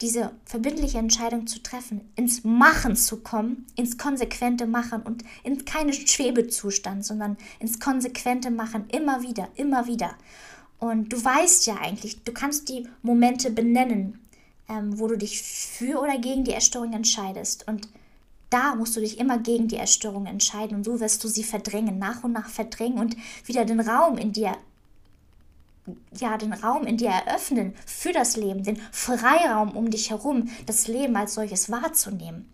diese 0.00 0.32
verbindliche 0.44 0.98
Entscheidung 0.98 1.46
zu 1.46 1.62
treffen, 1.62 2.02
ins 2.16 2.44
Machen 2.44 2.96
zu 2.96 3.18
kommen, 3.18 3.66
ins 3.76 3.96
konsequente 3.96 4.66
Machen 4.66 5.02
und 5.02 5.24
in 5.42 5.64
keinen 5.64 5.92
Schwebezustand, 5.92 7.04
sondern 7.04 7.36
ins 7.60 7.80
konsequente 7.80 8.50
Machen 8.50 8.84
immer 8.90 9.22
wieder, 9.22 9.48
immer 9.56 9.86
wieder. 9.86 10.14
Und 10.78 11.12
du 11.12 11.24
weißt 11.24 11.66
ja 11.66 11.76
eigentlich, 11.76 12.22
du 12.22 12.32
kannst 12.32 12.68
die 12.68 12.86
Momente 13.02 13.50
benennen, 13.50 14.20
ähm, 14.68 14.98
wo 14.98 15.08
du 15.08 15.16
dich 15.16 15.40
für 15.40 16.00
oder 16.00 16.18
gegen 16.18 16.44
die 16.44 16.52
Erstörung 16.52 16.92
entscheidest. 16.92 17.66
Und 17.66 17.88
da 18.50 18.74
musst 18.74 18.94
du 18.96 19.00
dich 19.00 19.18
immer 19.18 19.38
gegen 19.38 19.68
die 19.68 19.76
Erstörung 19.76 20.26
entscheiden 20.26 20.76
und 20.76 20.84
so 20.84 21.00
wirst 21.00 21.24
du 21.24 21.28
sie 21.28 21.42
verdrängen, 21.42 21.98
nach 21.98 22.22
und 22.22 22.32
nach 22.32 22.48
verdrängen 22.48 22.98
und 22.98 23.16
wieder 23.44 23.64
den 23.64 23.80
Raum 23.80 24.18
in 24.18 24.32
dir 24.32 24.56
ja, 26.18 26.36
den 26.36 26.52
Raum 26.52 26.86
in 26.86 26.96
dir 26.96 27.10
eröffnen 27.10 27.74
für 27.86 28.12
das 28.12 28.36
Leben, 28.36 28.62
den 28.62 28.80
Freiraum 28.92 29.76
um 29.76 29.90
dich 29.90 30.10
herum, 30.10 30.48
das 30.66 30.88
Leben 30.88 31.16
als 31.16 31.34
solches 31.34 31.70
wahrzunehmen. 31.70 32.50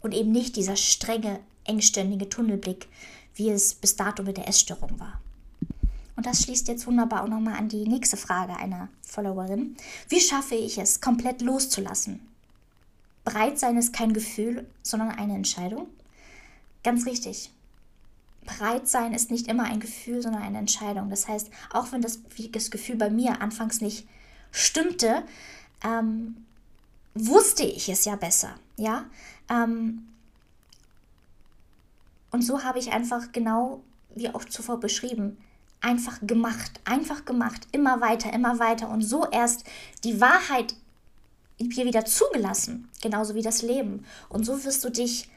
Und 0.00 0.12
eben 0.12 0.32
nicht 0.32 0.56
dieser 0.56 0.76
strenge, 0.76 1.40
engständige 1.64 2.28
Tunnelblick, 2.28 2.88
wie 3.34 3.50
es 3.50 3.74
bis 3.74 3.96
dato 3.96 4.22
mit 4.22 4.36
der 4.36 4.48
Essstörung 4.48 5.00
war. 5.00 5.20
Und 6.14 6.26
das 6.26 6.42
schließt 6.42 6.68
jetzt 6.68 6.86
wunderbar 6.86 7.24
auch 7.24 7.28
nochmal 7.28 7.58
an 7.58 7.68
die 7.68 7.86
nächste 7.86 8.16
Frage 8.16 8.56
einer 8.56 8.88
Followerin. 9.02 9.76
Wie 10.08 10.20
schaffe 10.20 10.54
ich 10.54 10.78
es, 10.78 11.00
komplett 11.00 11.42
loszulassen? 11.42 12.20
Bereit 13.24 13.58
sein 13.58 13.76
ist 13.76 13.92
kein 13.92 14.12
Gefühl, 14.12 14.66
sondern 14.82 15.10
eine 15.10 15.34
Entscheidung. 15.34 15.88
Ganz 16.84 17.04
richtig 17.06 17.50
bereit 18.46 18.88
sein 18.88 19.12
ist 19.12 19.30
nicht 19.30 19.48
immer 19.48 19.64
ein 19.64 19.80
Gefühl, 19.80 20.22
sondern 20.22 20.42
eine 20.42 20.58
Entscheidung. 20.58 21.10
Das 21.10 21.28
heißt, 21.28 21.50
auch 21.70 21.92
wenn 21.92 22.02
das, 22.02 22.20
das 22.52 22.70
Gefühl 22.70 22.96
bei 22.96 23.10
mir 23.10 23.40
anfangs 23.40 23.80
nicht 23.80 24.06
stimmte, 24.50 25.22
ähm, 25.84 26.36
wusste 27.14 27.64
ich 27.64 27.88
es 27.88 28.04
ja 28.04 28.16
besser. 28.16 28.54
Ja. 28.76 29.04
Ähm, 29.48 30.06
und 32.30 32.42
so 32.42 32.64
habe 32.64 32.78
ich 32.78 32.92
einfach 32.92 33.32
genau, 33.32 33.82
wie 34.14 34.28
auch 34.28 34.44
zuvor 34.44 34.80
beschrieben, 34.80 35.38
einfach 35.80 36.18
gemacht, 36.22 36.80
einfach 36.84 37.24
gemacht, 37.24 37.66
immer 37.72 38.00
weiter, 38.00 38.32
immer 38.32 38.58
weiter 38.58 38.88
und 38.88 39.02
so 39.02 39.26
erst 39.30 39.64
die 40.04 40.20
Wahrheit 40.20 40.74
dir 41.58 41.86
wieder 41.86 42.04
zugelassen, 42.04 42.88
genauso 43.02 43.34
wie 43.34 43.42
das 43.42 43.62
Leben. 43.62 44.04
Und 44.28 44.44
so 44.44 44.64
wirst 44.64 44.84
du 44.84 44.90
dich 44.90 45.28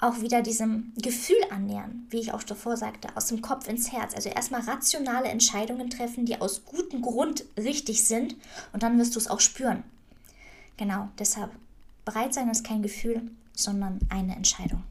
auch 0.00 0.22
wieder 0.22 0.40
diesem 0.40 0.92
Gefühl 0.96 1.40
annähern, 1.50 2.06
wie 2.08 2.20
ich 2.20 2.32
auch 2.32 2.42
davor 2.42 2.76
sagte, 2.76 3.08
aus 3.16 3.26
dem 3.26 3.42
Kopf 3.42 3.68
ins 3.68 3.92
Herz. 3.92 4.14
Also 4.14 4.30
erstmal 4.30 4.62
rationale 4.62 5.28
Entscheidungen 5.28 5.90
treffen, 5.90 6.24
die 6.24 6.40
aus 6.40 6.64
gutem 6.64 7.02
Grund 7.02 7.44
richtig 7.56 8.04
sind 8.04 8.34
und 8.72 8.82
dann 8.82 8.98
wirst 8.98 9.14
du 9.14 9.18
es 9.18 9.28
auch 9.28 9.40
spüren. 9.40 9.84
Genau, 10.78 11.08
deshalb 11.18 11.50
bereit 12.06 12.32
sein 12.32 12.48
ist 12.48 12.64
kein 12.64 12.82
Gefühl, 12.82 13.30
sondern 13.54 14.00
eine 14.08 14.34
Entscheidung. 14.34 14.82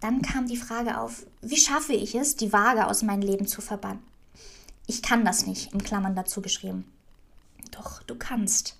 Dann 0.00 0.20
kam 0.20 0.46
die 0.46 0.58
Frage 0.58 1.00
auf, 1.00 1.26
wie 1.40 1.56
schaffe 1.56 1.94
ich 1.94 2.14
es, 2.14 2.36
die 2.36 2.52
Waage 2.52 2.86
aus 2.86 3.02
meinem 3.02 3.22
Leben 3.22 3.46
zu 3.46 3.62
verbannen? 3.62 4.02
Ich 4.86 5.02
kann 5.02 5.24
das 5.24 5.46
nicht, 5.46 5.72
in 5.72 5.82
Klammern 5.82 6.14
dazu 6.14 6.42
geschrieben. 6.42 6.84
Doch, 7.70 8.02
du 8.02 8.14
kannst 8.14 8.76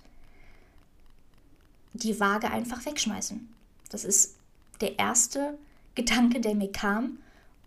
die 1.94 2.20
Waage 2.20 2.50
einfach 2.50 2.84
wegschmeißen. 2.84 3.48
Das 3.88 4.04
ist 4.04 4.35
der 4.80 4.98
erste 4.98 5.58
Gedanke, 5.94 6.40
der 6.40 6.54
mir 6.54 6.70
kam 6.70 7.18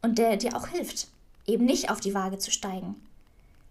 und 0.01 0.17
der 0.17 0.37
dir 0.37 0.55
auch 0.55 0.67
hilft, 0.67 1.07
eben 1.45 1.65
nicht 1.65 1.89
auf 1.89 1.99
die 1.99 2.13
Waage 2.13 2.37
zu 2.37 2.51
steigen. 2.51 2.95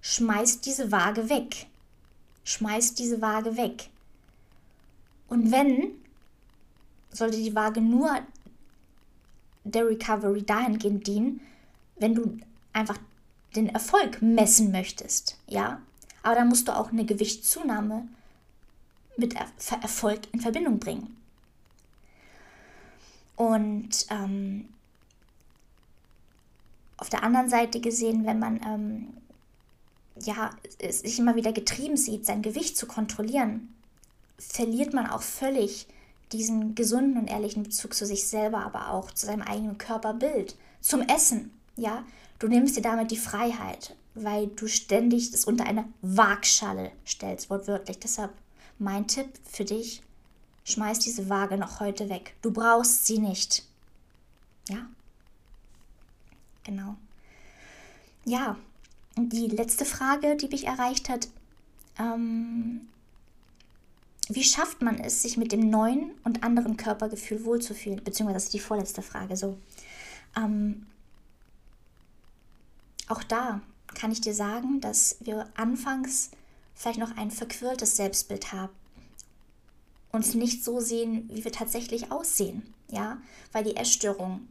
Schmeiß 0.01 0.61
diese 0.61 0.93
Waage 0.93 1.29
weg. 1.29 1.67
Schmeiß 2.45 2.95
diese 2.95 3.21
Waage 3.21 3.57
weg. 3.57 3.91
Und 5.29 5.53
wenn, 5.53 5.91
sollte 7.11 7.37
die 7.37 7.55
Waage 7.55 7.81
nur 7.81 8.19
der 9.65 9.87
Recovery 9.87 10.43
dahingehend 10.43 11.07
dienen, 11.07 11.41
wenn 11.97 12.15
du 12.15 12.39
einfach 12.73 12.99
den 13.55 13.69
Erfolg 13.69 14.23
messen 14.23 14.71
möchtest, 14.71 15.39
ja. 15.47 15.81
Aber 16.23 16.35
dann 16.37 16.49
musst 16.49 16.69
du 16.69 16.77
auch 16.77 16.91
eine 16.91 17.05
Gewichtszunahme 17.05 18.09
mit 19.17 19.35
Erfolg 19.83 20.21
in 20.33 20.41
Verbindung 20.41 20.79
bringen. 20.79 21.18
Und 23.39 24.07
ähm, 24.11 24.69
auf 26.97 27.09
der 27.09 27.23
anderen 27.23 27.49
Seite 27.49 27.81
gesehen, 27.81 28.27
wenn 28.27 28.41
man 28.41 28.61
ähm, 28.67 29.09
ja, 30.21 30.51
sich 30.91 31.21
immer 31.21 31.37
wieder 31.37 31.53
getrieben 31.53 31.97
sieht, 31.97 32.27
sein 32.27 32.43
Gewicht 32.43 32.77
zu 32.77 32.87
kontrollieren, 32.87 33.73
verliert 34.39 34.93
man 34.93 35.09
auch 35.09 35.23
völlig 35.23 35.87
diesen 36.33 36.75
gesunden 36.75 37.17
und 37.17 37.29
ehrlichen 37.29 37.63
Bezug 37.63 37.95
zu 37.95 38.07
sich 38.07 38.27
selber, 38.27 38.59
aber 38.67 38.91
auch 38.91 39.13
zu 39.13 39.27
seinem 39.27 39.43
eigenen 39.43 39.79
Körperbild, 39.79 40.57
zum 40.81 41.03
Essen. 41.03 41.53
Ja, 41.77 42.05
du 42.41 42.49
nimmst 42.49 42.77
dir 42.77 42.83
damit 42.83 43.13
die 43.13 43.17
Freiheit, 43.17 43.95
weil 44.17 44.49
du 44.49 44.67
ständig 44.67 45.31
das 45.31 45.45
unter 45.45 45.65
eine 45.65 45.85
Waagschale 46.03 46.91
stellst, 47.07 47.51
wortwörtlich. 47.51 48.01
Deshalb 48.01 48.33
mein 48.81 49.07
Tipp 49.07 49.29
für 49.45 49.65
dich: 49.65 50.03
Schmeiß 50.69 50.99
diese 50.99 51.31
Waage 51.31 51.57
noch 51.57 51.81
heute 51.81 52.11
weg. 52.11 52.35
Du 52.43 52.51
brauchst 52.51 53.07
sie 53.07 53.19
nicht. 53.19 53.65
Ja? 54.69 54.87
Genau. 56.63 56.97
Ja, 58.27 58.57
die 59.17 59.47
letzte 59.47 59.87
Frage, 59.87 60.37
die 60.37 60.49
mich 60.49 60.67
erreicht 60.67 61.09
hat, 61.09 61.29
ähm, 61.99 62.83
wie 64.29 64.45
schafft 64.45 64.83
man 64.83 64.99
es, 64.99 65.23
sich 65.23 65.39
mit 65.39 65.53
dem 65.53 65.71
neuen 65.71 66.11
und 66.25 66.45
anderen 66.45 66.77
Körpergefühl 66.77 67.47
wohlzufühlen? 67.47 68.05
Beziehungsweise 68.05 68.35
das 68.37 68.45
ist 68.45 68.55
die 68.55 68.61
vorletzte 68.61 69.01
Frage 69.01 69.39
so. 69.39 69.57
Ähm, 70.37 70.87
auch 73.07 73.23
da 73.23 73.63
kann 73.95 74.13
ich 74.13 74.21
dir 74.21 74.35
sagen, 74.35 74.83
dass 74.83 75.17
wir 75.21 75.49
anfangs 75.57 76.31
vielleicht 76.75 76.99
noch 76.99 77.17
ein 77.17 77.31
verquirltes 77.31 77.97
Selbstbild 77.97 78.53
haben 78.53 78.69
uns 80.13 80.35
nicht 80.35 80.65
so 80.65 80.81
sehen, 80.81 81.29
wie 81.33 81.45
wir 81.45 81.53
tatsächlich 81.53 82.11
aussehen, 82.11 82.63
ja, 82.91 83.19
weil 83.53 83.65
die 83.65 83.77
Essstörung 83.77 84.49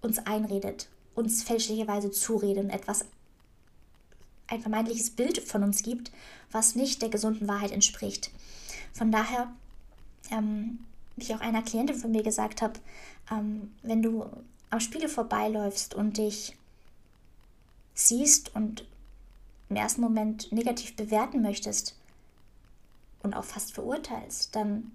uns 0.00 0.18
einredet, 0.18 0.88
uns 1.14 1.42
fälschlicherweise 1.42 2.10
zuredet 2.10 2.64
und 2.64 2.70
etwas 2.70 3.04
ein 4.46 4.60
vermeintliches 4.60 5.10
Bild 5.10 5.38
von 5.38 5.62
uns 5.62 5.82
gibt, 5.82 6.10
was 6.50 6.74
nicht 6.74 7.02
der 7.02 7.08
gesunden 7.08 7.46
Wahrheit 7.46 7.70
entspricht. 7.70 8.30
Von 8.92 9.12
daher, 9.12 9.52
ähm, 10.30 10.80
wie 11.16 11.24
ich 11.24 11.34
auch 11.34 11.40
einer 11.40 11.62
Klientin 11.62 11.96
von 11.96 12.10
mir 12.10 12.22
gesagt 12.22 12.62
habe, 12.62 12.80
ähm, 13.30 13.72
wenn 13.82 14.02
du 14.02 14.26
am 14.70 14.80
Spiegel 14.80 15.08
vorbeiläufst 15.08 15.94
und 15.94 16.16
dich 16.16 16.56
siehst 17.94 18.54
und 18.54 18.84
im 19.68 19.76
ersten 19.76 20.00
Moment 20.00 20.50
negativ 20.50 20.96
bewerten 20.96 21.42
möchtest, 21.42 21.94
und 23.22 23.34
auch 23.34 23.44
fast 23.44 23.72
verurteilst, 23.74 24.54
dann 24.56 24.92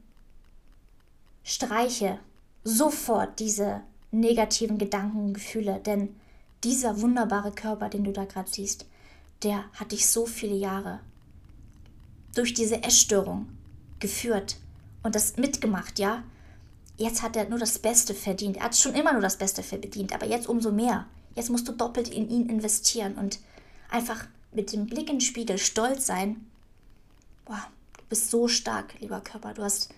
streiche 1.43 2.19
sofort 2.63 3.39
diese 3.39 3.81
negativen 4.11 4.77
Gedanken 4.77 5.25
und 5.25 5.33
Gefühle, 5.33 5.79
denn 5.79 6.15
dieser 6.63 7.01
wunderbare 7.01 7.51
Körper, 7.51 7.89
den 7.89 8.03
du 8.03 8.11
da 8.11 8.25
gerade 8.25 8.49
siehst, 8.49 8.85
der 9.43 9.65
hat 9.73 9.91
dich 9.91 10.07
so 10.07 10.25
viele 10.25 10.55
Jahre 10.55 10.99
durch 12.33 12.53
diese 12.53 12.83
Essstörung 12.83 13.47
geführt 13.99 14.57
und 15.03 15.15
das 15.15 15.38
mitgemacht, 15.38 15.99
ja? 15.99 16.23
Jetzt 16.97 17.21
hat 17.21 17.35
er 17.35 17.49
nur 17.49 17.59
das 17.59 17.77
Beste 17.77 18.13
verdient. 18.13 18.57
Er 18.57 18.63
hat 18.63 18.75
schon 18.75 18.95
immer 18.95 19.11
nur 19.11 19.21
das 19.21 19.38
Beste 19.38 19.63
verdient, 19.63 20.13
aber 20.13 20.25
jetzt 20.25 20.47
umso 20.47 20.71
mehr. 20.71 21.05
Jetzt 21.35 21.49
musst 21.49 21.67
du 21.67 21.73
doppelt 21.73 22.07
in 22.07 22.29
ihn 22.29 22.49
investieren 22.49 23.15
und 23.15 23.39
einfach 23.89 24.25
mit 24.53 24.71
dem 24.71 24.88
Blick 24.88 25.09
in 25.09 25.17
den 25.17 25.21
Spiegel 25.21 25.57
stolz 25.57 26.05
sein. 26.07 26.45
Boah, 27.43 27.67
bist 28.09 28.31
so 28.31 28.47
stark, 28.47 28.99
lieber 28.99 29.21
Körper. 29.21 29.53
Du 29.53 29.63
hast 29.63 29.89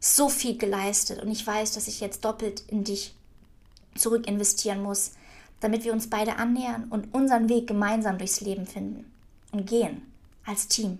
so 0.00 0.28
viel 0.28 0.58
geleistet 0.58 1.22
und 1.22 1.30
ich 1.30 1.46
weiß, 1.46 1.72
dass 1.72 1.88
ich 1.88 2.00
jetzt 2.00 2.24
doppelt 2.24 2.62
in 2.68 2.84
dich 2.84 3.14
zurück 3.94 4.26
investieren 4.26 4.82
muss, 4.82 5.12
damit 5.60 5.84
wir 5.84 5.92
uns 5.92 6.10
beide 6.10 6.36
annähern 6.36 6.88
und 6.90 7.14
unseren 7.14 7.48
Weg 7.48 7.66
gemeinsam 7.66 8.18
durchs 8.18 8.40
Leben 8.40 8.66
finden 8.66 9.10
und 9.52 9.66
gehen 9.66 10.02
als 10.44 10.68
Team. 10.68 10.98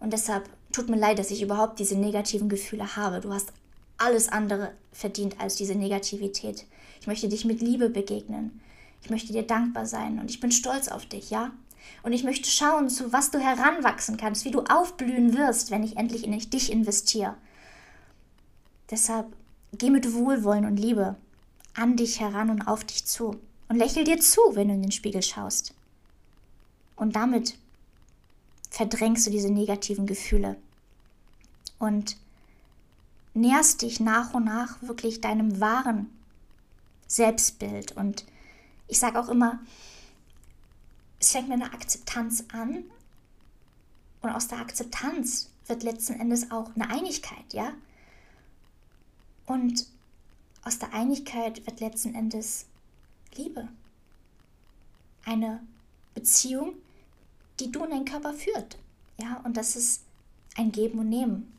Und 0.00 0.12
deshalb 0.12 0.48
tut 0.72 0.88
mir 0.88 0.96
leid, 0.96 1.18
dass 1.18 1.30
ich 1.30 1.42
überhaupt 1.42 1.78
diese 1.78 1.96
negativen 1.96 2.48
Gefühle 2.48 2.96
habe. 2.96 3.20
Du 3.20 3.32
hast 3.32 3.52
alles 3.98 4.28
andere 4.28 4.72
verdient 4.92 5.38
als 5.40 5.56
diese 5.56 5.74
Negativität. 5.74 6.64
Ich 7.00 7.06
möchte 7.06 7.28
dich 7.28 7.44
mit 7.44 7.60
Liebe 7.60 7.88
begegnen. 7.90 8.60
Ich 9.02 9.10
möchte 9.10 9.32
dir 9.32 9.42
dankbar 9.42 9.86
sein 9.86 10.18
und 10.18 10.30
ich 10.30 10.40
bin 10.40 10.52
stolz 10.52 10.88
auf 10.88 11.06
dich, 11.06 11.30
ja? 11.30 11.50
Und 12.02 12.12
ich 12.12 12.24
möchte 12.24 12.50
schauen, 12.50 12.90
zu 12.90 13.12
was 13.12 13.30
du 13.30 13.38
heranwachsen 13.38 14.16
kannst, 14.16 14.44
wie 14.44 14.50
du 14.50 14.62
aufblühen 14.62 15.36
wirst, 15.36 15.70
wenn 15.70 15.84
ich 15.84 15.96
endlich 15.96 16.24
in 16.24 16.38
dich 16.38 16.72
investiere. 16.72 17.36
Deshalb 18.90 19.26
geh 19.72 19.90
mit 19.90 20.12
Wohlwollen 20.12 20.64
und 20.64 20.76
Liebe 20.76 21.16
an 21.74 21.96
dich 21.96 22.20
heran 22.20 22.50
und 22.50 22.62
auf 22.62 22.84
dich 22.84 23.04
zu. 23.04 23.40
Und 23.68 23.76
lächel 23.76 24.04
dir 24.04 24.20
zu, 24.20 24.40
wenn 24.52 24.68
du 24.68 24.74
in 24.74 24.82
den 24.82 24.92
Spiegel 24.92 25.22
schaust. 25.22 25.74
Und 26.96 27.16
damit 27.16 27.56
verdrängst 28.70 29.26
du 29.26 29.30
diese 29.30 29.50
negativen 29.50 30.06
Gefühle. 30.06 30.56
Und 31.78 32.16
näherst 33.34 33.82
dich 33.82 34.00
nach 34.00 34.34
und 34.34 34.44
nach 34.44 34.82
wirklich 34.82 35.20
deinem 35.20 35.60
wahren 35.60 36.10
Selbstbild. 37.06 37.92
Und 37.92 38.24
ich 38.88 38.98
sage 38.98 39.18
auch 39.18 39.28
immer, 39.28 39.60
es 41.22 41.30
fängt 41.30 41.48
mit 41.48 41.62
einer 41.62 41.72
Akzeptanz 41.72 42.44
an 42.52 42.82
und 44.22 44.30
aus 44.30 44.48
der 44.48 44.58
Akzeptanz 44.58 45.50
wird 45.68 45.84
letzten 45.84 46.14
Endes 46.14 46.50
auch 46.50 46.74
eine 46.74 46.90
Einigkeit, 46.90 47.52
ja? 47.52 47.74
Und 49.46 49.86
aus 50.64 50.80
der 50.80 50.92
Einigkeit 50.92 51.64
wird 51.64 51.78
letzten 51.78 52.16
Endes 52.16 52.66
Liebe. 53.36 53.68
Eine 55.24 55.62
Beziehung, 56.12 56.74
die 57.60 57.70
du 57.70 57.84
in 57.84 57.90
deinen 57.90 58.04
Körper 58.04 58.34
führt. 58.34 58.78
Ja, 59.16 59.40
und 59.44 59.56
das 59.56 59.76
ist 59.76 60.02
ein 60.56 60.72
Geben 60.72 60.98
und 60.98 61.08
Nehmen. 61.08 61.52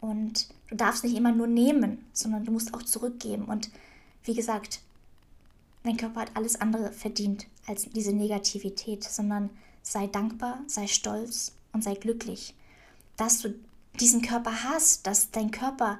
Und 0.00 0.48
du 0.66 0.74
darfst 0.74 1.04
nicht 1.04 1.16
immer 1.16 1.30
nur 1.30 1.46
nehmen, 1.46 2.04
sondern 2.12 2.44
du 2.44 2.50
musst 2.50 2.74
auch 2.74 2.82
zurückgeben. 2.82 3.44
Und 3.44 3.70
wie 4.24 4.34
gesagt, 4.34 4.80
dein 5.84 5.96
Körper 5.96 6.22
hat 6.22 6.36
alles 6.36 6.60
andere 6.60 6.90
verdient 6.90 7.46
als 7.66 7.88
diese 7.90 8.12
Negativität, 8.12 9.04
sondern 9.04 9.50
sei 9.82 10.06
dankbar, 10.06 10.60
sei 10.66 10.86
stolz 10.86 11.52
und 11.72 11.82
sei 11.84 11.94
glücklich, 11.94 12.54
dass 13.16 13.40
du 13.40 13.54
diesen 14.00 14.22
Körper 14.22 14.64
hast, 14.64 15.06
dass 15.06 15.30
dein 15.30 15.50
Körper 15.50 15.98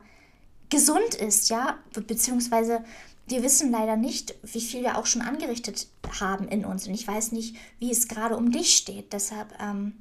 gesund 0.71 1.15
ist, 1.15 1.51
ja, 1.51 1.79
beziehungsweise 2.07 2.83
wir 3.27 3.43
wissen 3.43 3.71
leider 3.71 3.97
nicht, 3.97 4.35
wie 4.43 4.61
viel 4.61 4.83
wir 4.83 4.99
auch 4.99 5.07
schon 5.07 5.23
angerichtet 5.23 5.89
haben 6.21 6.49
in 6.49 6.65
uns. 6.65 6.87
Und 6.87 6.95
ich 6.95 7.07
weiß 7.07 7.33
nicht, 7.33 7.57
wie 7.79 7.91
es 7.91 8.09
gerade 8.09 8.37
um 8.37 8.51
dich 8.51 8.77
steht. 8.77 9.13
Deshalb, 9.13 9.55
ähm, 9.61 9.93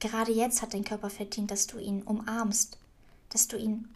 gerade 0.00 0.32
jetzt 0.32 0.62
hat 0.62 0.74
dein 0.74 0.84
Körper 0.84 1.10
verdient, 1.10 1.50
dass 1.50 1.66
du 1.66 1.78
ihn 1.78 2.02
umarmst, 2.02 2.78
dass 3.28 3.48
du 3.48 3.56
ihn, 3.56 3.88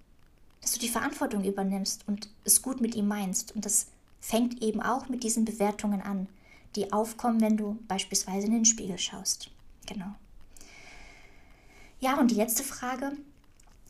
dass 0.61 0.73
du 0.73 0.79
die 0.79 0.89
Verantwortung 0.89 1.45
übernimmst 1.45 2.07
und 2.07 2.29
es 2.45 2.63
gut 2.63 2.81
mit 2.81 2.95
ihm 2.95 3.09
meinst. 3.09 3.55
Und 3.55 3.65
das 3.65 3.87
fängt 4.25 4.63
eben 4.63 4.81
auch 4.81 5.11
mit 5.11 5.23
diesen 5.23 5.45
Bewertungen 5.45 6.01
an, 6.01 6.29
die 6.77 6.95
aufkommen, 6.95 7.43
wenn 7.43 7.59
du 7.59 7.79
beispielsweise 7.89 8.47
in 8.47 8.55
den 8.55 8.65
Spiegel 8.65 8.97
schaust. 8.97 9.51
Genau. 9.85 10.15
Ja, 12.01 12.19
und 12.19 12.31
die 12.31 12.35
letzte 12.35 12.63
Frage. 12.63 13.13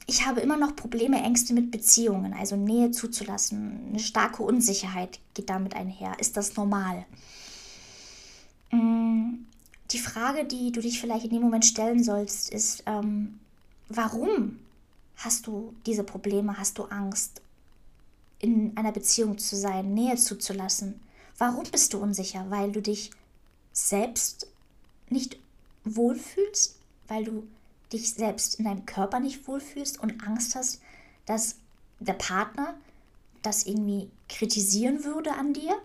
Ich 0.06 0.26
habe 0.26 0.40
immer 0.40 0.56
noch 0.56 0.74
Probleme, 0.74 1.22
Ängste 1.22 1.54
mit 1.54 1.70
Beziehungen, 1.70 2.34
also 2.34 2.56
Nähe 2.56 2.90
zuzulassen. 2.90 3.86
Eine 3.88 4.00
starke 4.00 4.42
Unsicherheit 4.42 5.20
geht 5.34 5.48
damit 5.48 5.76
einher. 5.76 6.18
Ist 6.18 6.36
das 6.36 6.56
normal? 6.56 7.06
Mm, 8.72 9.46
die 9.92 9.98
Frage, 9.98 10.44
die 10.44 10.72
du 10.72 10.80
dich 10.80 11.00
vielleicht 11.00 11.26
in 11.26 11.30
dem 11.30 11.42
Moment 11.42 11.64
stellen 11.64 12.02
sollst, 12.02 12.50
ist, 12.50 12.82
ähm, 12.86 13.38
warum 13.88 14.58
hast 15.16 15.46
du 15.46 15.72
diese 15.86 16.02
Probleme, 16.02 16.58
hast 16.58 16.76
du 16.78 16.84
Angst, 16.86 17.40
in 18.44 18.76
einer 18.76 18.92
Beziehung 18.92 19.38
zu 19.38 19.56
sein, 19.56 19.94
Nähe 19.94 20.16
zuzulassen? 20.16 21.00
Warum 21.38 21.64
bist 21.72 21.94
du 21.94 21.98
unsicher? 21.98 22.44
Weil 22.50 22.72
du 22.72 22.82
dich 22.82 23.10
selbst 23.72 24.46
nicht 25.08 25.38
wohlfühlst, 25.84 26.76
weil 27.08 27.24
du 27.24 27.48
dich 27.90 28.12
selbst 28.12 28.56
in 28.56 28.66
deinem 28.66 28.84
Körper 28.84 29.18
nicht 29.18 29.48
wohlfühlst 29.48 29.98
und 29.98 30.22
Angst 30.26 30.54
hast, 30.56 30.82
dass 31.24 31.56
der 32.00 32.12
Partner 32.12 32.74
das 33.40 33.64
irgendwie 33.64 34.10
kritisieren 34.28 35.04
würde 35.04 35.32
an 35.32 35.54
dir, 35.54 35.80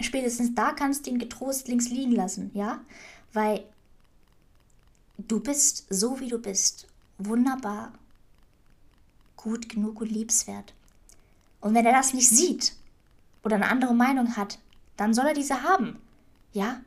spätestens 0.00 0.56
da 0.56 0.72
kannst 0.72 1.06
du 1.06 1.10
ihn 1.10 1.20
getrost 1.20 1.68
links 1.68 1.88
liegen 1.88 2.12
lassen, 2.12 2.50
ja? 2.52 2.80
Weil 3.32 3.64
du 5.18 5.38
bist 5.38 5.86
so, 5.88 6.18
wie 6.18 6.28
du 6.28 6.38
bist, 6.38 6.88
wunderbar, 7.18 7.92
gut 9.36 9.68
genug 9.68 10.00
und 10.00 10.10
liebenswert. 10.10 10.74
Und 11.60 11.74
wenn 11.74 11.86
er 11.86 11.92
das 11.92 12.14
nicht 12.14 12.28
sieht 12.28 12.74
oder 13.42 13.56
eine 13.56 13.68
andere 13.68 13.94
Meinung 13.94 14.36
hat, 14.36 14.58
dann 14.96 15.14
soll 15.14 15.26
er 15.26 15.34
diese 15.34 15.62
haben, 15.62 15.98
ja? 16.52 16.80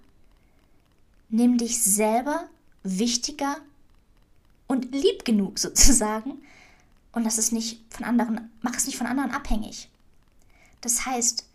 Nimm 1.30 1.58
dich 1.58 1.82
selber 1.82 2.50
wichtiger 2.84 3.58
und 4.68 4.94
lieb 4.94 5.26
genug 5.26 5.60
sozusagen 5.60 6.42
und 7.12 7.24
lass 7.24 7.38
es 7.38 7.52
nicht 7.52 7.82
von 7.90 8.06
anderen, 8.06 8.52
mach 8.62 8.76
es 8.76 8.86
nicht 8.86 8.98
von 8.98 9.08
anderen 9.08 9.32
abhängig. 9.32 9.90
Das 10.82 11.06
heißt, 11.06 11.46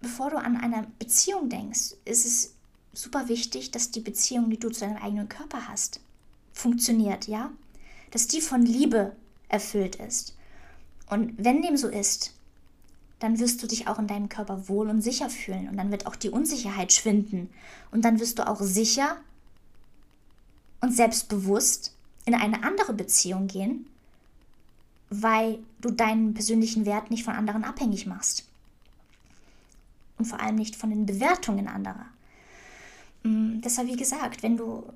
bevor 0.00 0.30
du 0.30 0.38
an 0.38 0.56
eine 0.56 0.86
Beziehung 0.98 1.48
denkst, 1.48 1.94
ist 2.04 2.26
es 2.26 2.54
super 2.92 3.28
wichtig, 3.28 3.70
dass 3.70 3.90
die 3.90 4.00
Beziehung, 4.00 4.50
die 4.50 4.58
du 4.58 4.70
zu 4.70 4.80
deinem 4.80 5.02
eigenen 5.02 5.28
Körper 5.28 5.68
hast, 5.68 6.00
funktioniert, 6.52 7.26
ja? 7.28 7.50
Dass 8.10 8.26
die 8.26 8.40
von 8.40 8.62
Liebe 8.62 9.16
erfüllt 9.48 9.96
ist. 9.96 10.34
Und 11.12 11.34
wenn 11.36 11.60
dem 11.60 11.76
so 11.76 11.88
ist, 11.88 12.32
dann 13.18 13.38
wirst 13.38 13.62
du 13.62 13.66
dich 13.66 13.86
auch 13.86 13.98
in 13.98 14.06
deinem 14.06 14.30
Körper 14.30 14.66
wohl 14.66 14.88
und 14.88 15.02
sicher 15.02 15.28
fühlen 15.28 15.68
und 15.68 15.76
dann 15.76 15.90
wird 15.90 16.06
auch 16.06 16.16
die 16.16 16.30
Unsicherheit 16.30 16.90
schwinden 16.90 17.50
und 17.90 18.02
dann 18.06 18.18
wirst 18.18 18.38
du 18.38 18.48
auch 18.48 18.62
sicher 18.62 19.18
und 20.80 20.96
selbstbewusst 20.96 21.92
in 22.24 22.34
eine 22.34 22.64
andere 22.64 22.94
Beziehung 22.94 23.46
gehen, 23.46 23.84
weil 25.10 25.58
du 25.82 25.90
deinen 25.90 26.32
persönlichen 26.32 26.86
Wert 26.86 27.10
nicht 27.10 27.24
von 27.24 27.34
anderen 27.34 27.64
abhängig 27.64 28.06
machst 28.06 28.48
und 30.16 30.24
vor 30.24 30.40
allem 30.40 30.54
nicht 30.54 30.76
von 30.76 30.88
den 30.88 31.04
Bewertungen 31.04 31.68
anderer. 31.68 32.06
Mm, 33.22 33.60
deshalb, 33.60 33.86
wie 33.88 33.96
gesagt, 33.96 34.42
wenn 34.42 34.56
du 34.56 34.90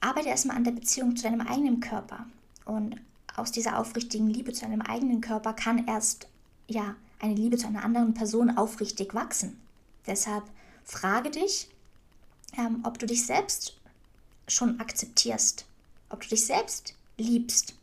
arbeite 0.00 0.30
erstmal 0.30 0.56
an 0.56 0.64
der 0.64 0.72
Beziehung 0.72 1.14
zu 1.14 1.22
deinem 1.22 1.42
eigenen 1.42 1.78
Körper 1.78 2.26
und 2.64 2.96
aus 3.36 3.52
dieser 3.52 3.78
aufrichtigen 3.78 4.28
Liebe 4.28 4.52
zu 4.52 4.62
deinem 4.62 4.82
eigenen 4.82 5.20
Körper 5.20 5.52
kann 5.52 5.86
erst 5.86 6.28
ja 6.68 6.96
eine 7.18 7.34
Liebe 7.34 7.56
zu 7.56 7.66
einer 7.66 7.84
anderen 7.84 8.14
Person 8.14 8.56
aufrichtig 8.56 9.14
wachsen. 9.14 9.60
Deshalb 10.06 10.44
frage 10.84 11.30
dich, 11.30 11.68
ähm, 12.56 12.80
ob 12.84 12.98
du 12.98 13.06
dich 13.06 13.26
selbst 13.26 13.78
schon 14.48 14.80
akzeptierst, 14.80 15.66
ob 16.08 16.22
du 16.22 16.28
dich 16.28 16.46
selbst 16.46 16.94
liebst. 17.16 17.74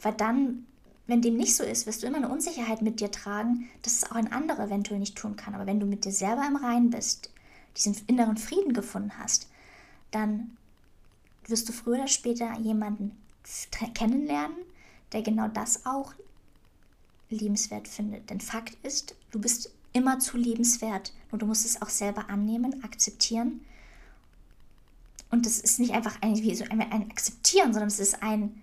Weil 0.00 0.14
dann 0.14 0.66
wenn 1.06 1.20
dem 1.20 1.36
nicht 1.36 1.56
so 1.56 1.64
ist, 1.64 1.86
wirst 1.86 2.02
du 2.02 2.06
immer 2.06 2.18
eine 2.18 2.28
Unsicherheit 2.28 2.80
mit 2.80 3.00
dir 3.00 3.10
tragen, 3.10 3.68
dass 3.82 3.94
es 3.94 4.10
auch 4.10 4.14
ein 4.14 4.32
anderer 4.32 4.64
eventuell 4.64 5.00
nicht 5.00 5.16
tun 5.16 5.36
kann. 5.36 5.54
Aber 5.54 5.66
wenn 5.66 5.80
du 5.80 5.86
mit 5.86 6.04
dir 6.04 6.12
selber 6.12 6.42
im 6.46 6.56
Reinen 6.56 6.90
bist, 6.90 7.30
diesen 7.76 7.96
inneren 8.06 8.36
Frieden 8.36 8.72
gefunden 8.72 9.18
hast, 9.18 9.48
dann 10.10 10.56
wirst 11.46 11.68
du 11.68 11.72
früher 11.72 11.96
oder 11.96 12.08
später 12.08 12.56
jemanden 12.58 13.16
kennenlernen, 13.94 14.56
der 15.12 15.22
genau 15.22 15.48
das 15.48 15.86
auch 15.86 16.12
liebenswert 17.30 17.88
findet. 17.88 18.30
Denn 18.30 18.40
Fakt 18.40 18.76
ist, 18.84 19.14
du 19.30 19.40
bist 19.40 19.72
immer 19.92 20.18
zu 20.18 20.36
liebenswert 20.36 21.12
und 21.30 21.42
du 21.42 21.46
musst 21.46 21.64
es 21.64 21.80
auch 21.82 21.88
selber 21.88 22.28
annehmen, 22.30 22.82
akzeptieren. 22.84 23.64
Und 25.30 25.46
das 25.46 25.58
ist 25.58 25.80
nicht 25.80 25.92
einfach 25.92 26.20
ein, 26.20 26.36
so 26.36 26.64
ein, 26.64 26.80
ein 26.80 27.10
Akzeptieren, 27.10 27.72
sondern 27.72 27.88
es 27.88 27.98
ist 27.98 28.22
ein 28.22 28.62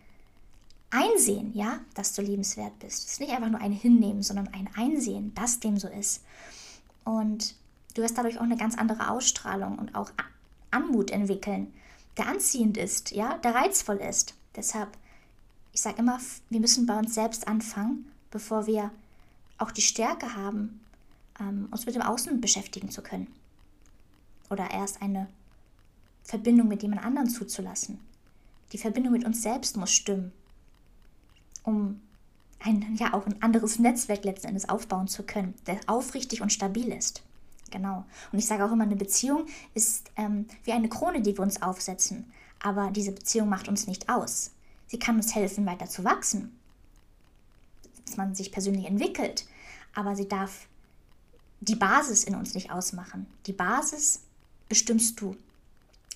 Einsehen, 0.92 1.54
ja, 1.54 1.80
dass 1.94 2.14
du 2.14 2.22
liebenswert 2.22 2.78
bist. 2.80 3.06
Es 3.06 3.14
ist 3.14 3.20
nicht 3.20 3.32
einfach 3.32 3.50
nur 3.50 3.62
ein 3.62 3.72
Hinnehmen, 3.72 4.24
sondern 4.24 4.48
ein 4.50 4.70
Einsehen, 4.76 5.34
dass 5.36 5.60
dem 5.60 5.78
so 5.78 5.88
ist. 5.88 6.24
Und 7.04 7.56
du 7.94 8.02
wirst 8.02 8.18
dadurch 8.18 8.38
auch 8.38 8.44
eine 8.44 8.58
ganz 8.58 8.78
andere 8.78 9.10
Ausstrahlung 9.12 9.78
und 9.78 9.96
auch 9.96 10.12
Anmut 10.72 11.12
entwickeln, 11.12 11.74
der 12.18 12.28
anziehend 12.28 12.78
ist, 12.78 13.12
ja, 13.12 13.38
der 13.38 13.56
reizvoll 13.56 13.98
ist. 13.98 14.36
Deshalb, 14.60 14.98
ich 15.74 15.82
sage 15.82 15.98
immer, 15.98 16.20
wir 16.50 16.60
müssen 16.60 16.86
bei 16.86 16.98
uns 16.98 17.16
selbst 17.16 17.48
anfangen, 17.48 18.12
bevor 18.30 18.68
wir 18.68 18.92
auch 19.58 19.72
die 19.72 19.82
Stärke 19.82 20.36
haben, 20.36 20.80
ähm, 21.40 21.68
uns 21.72 21.86
mit 21.86 21.96
dem 21.96 22.02
Außen 22.02 22.40
beschäftigen 22.40 22.92
zu 22.92 23.02
können. 23.02 23.28
Oder 24.50 24.70
erst 24.72 25.02
eine 25.02 25.28
Verbindung 26.24 26.68
mit 26.68 26.84
jemand 26.84 27.04
anderen 27.04 27.30
zuzulassen. 27.30 28.00
Die 28.72 28.78
Verbindung 28.78 29.14
mit 29.14 29.26
uns 29.26 29.42
selbst 29.42 29.78
muss 29.78 29.92
stimmen 29.92 30.32
um 31.64 32.02
ein, 32.60 32.96
ja, 32.98 33.14
auch 33.14 33.26
ein 33.26 33.42
anderes 33.42 33.80
Netzwerk 33.80 34.26
letzten 34.26 34.48
Endes 34.48 34.68
aufbauen 34.68 35.08
zu 35.08 35.24
können, 35.24 35.54
der 35.68 35.80
aufrichtig 35.88 36.42
und 36.42 36.52
stabil 36.52 36.92
ist. 36.92 37.24
Genau. 37.72 38.06
Und 38.32 38.40
ich 38.40 38.48
sage 38.48 38.66
auch 38.66 38.72
immer, 38.72 38.84
eine 38.84 38.96
Beziehung 38.96 39.46
ist 39.74 40.12
ähm, 40.18 40.48
wie 40.64 40.74
eine 40.74 40.90
Krone, 40.90 41.22
die 41.22 41.38
wir 41.38 41.44
uns 41.44 41.62
aufsetzen. 41.62 42.32
Aber 42.62 42.92
diese 42.92 43.12
Beziehung 43.12 43.50
macht 43.50 43.68
uns 43.68 43.88
nicht 43.88 44.10
aus. 44.10 44.52
Sie 44.88 45.00
kann 45.00 45.16
uns 45.16 45.36
helfen, 45.36 45.66
weiter 45.66 45.88
zu 45.88 46.04
wachsen, 46.04 46.58
dass 48.06 48.18
man 48.18 48.36
sich 48.36 48.52
persönlich 48.52 48.86
entwickelt. 48.86 49.46
Aber 49.94 50.16
sie 50.16 50.28
darf 50.28 50.68
die 51.62 51.76
Basis 51.76 52.24
in 52.24 52.36
uns 52.36 52.54
nicht 52.54 52.72
ausmachen. 52.72 53.28
Die 53.46 53.54
Basis 53.54 54.22
bestimmst 54.68 55.20
du. 55.22 55.36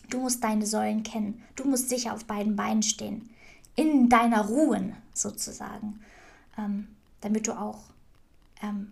Du 0.10 0.20
musst 0.20 0.44
deine 0.44 0.66
Säulen 0.66 1.04
kennen. 1.04 1.42
Du 1.56 1.66
musst 1.66 1.90
sicher 1.90 2.14
auf 2.14 2.26
beiden 2.26 2.56
Beinen 2.56 2.84
stehen 2.84 3.30
in 3.76 4.10
deiner 4.10 4.46
Ruhe 4.46 4.96
sozusagen, 5.14 6.00
ähm, 6.58 6.88
damit 7.22 7.48
du 7.48 7.54
auch 7.54 7.84
ähm, 8.62 8.92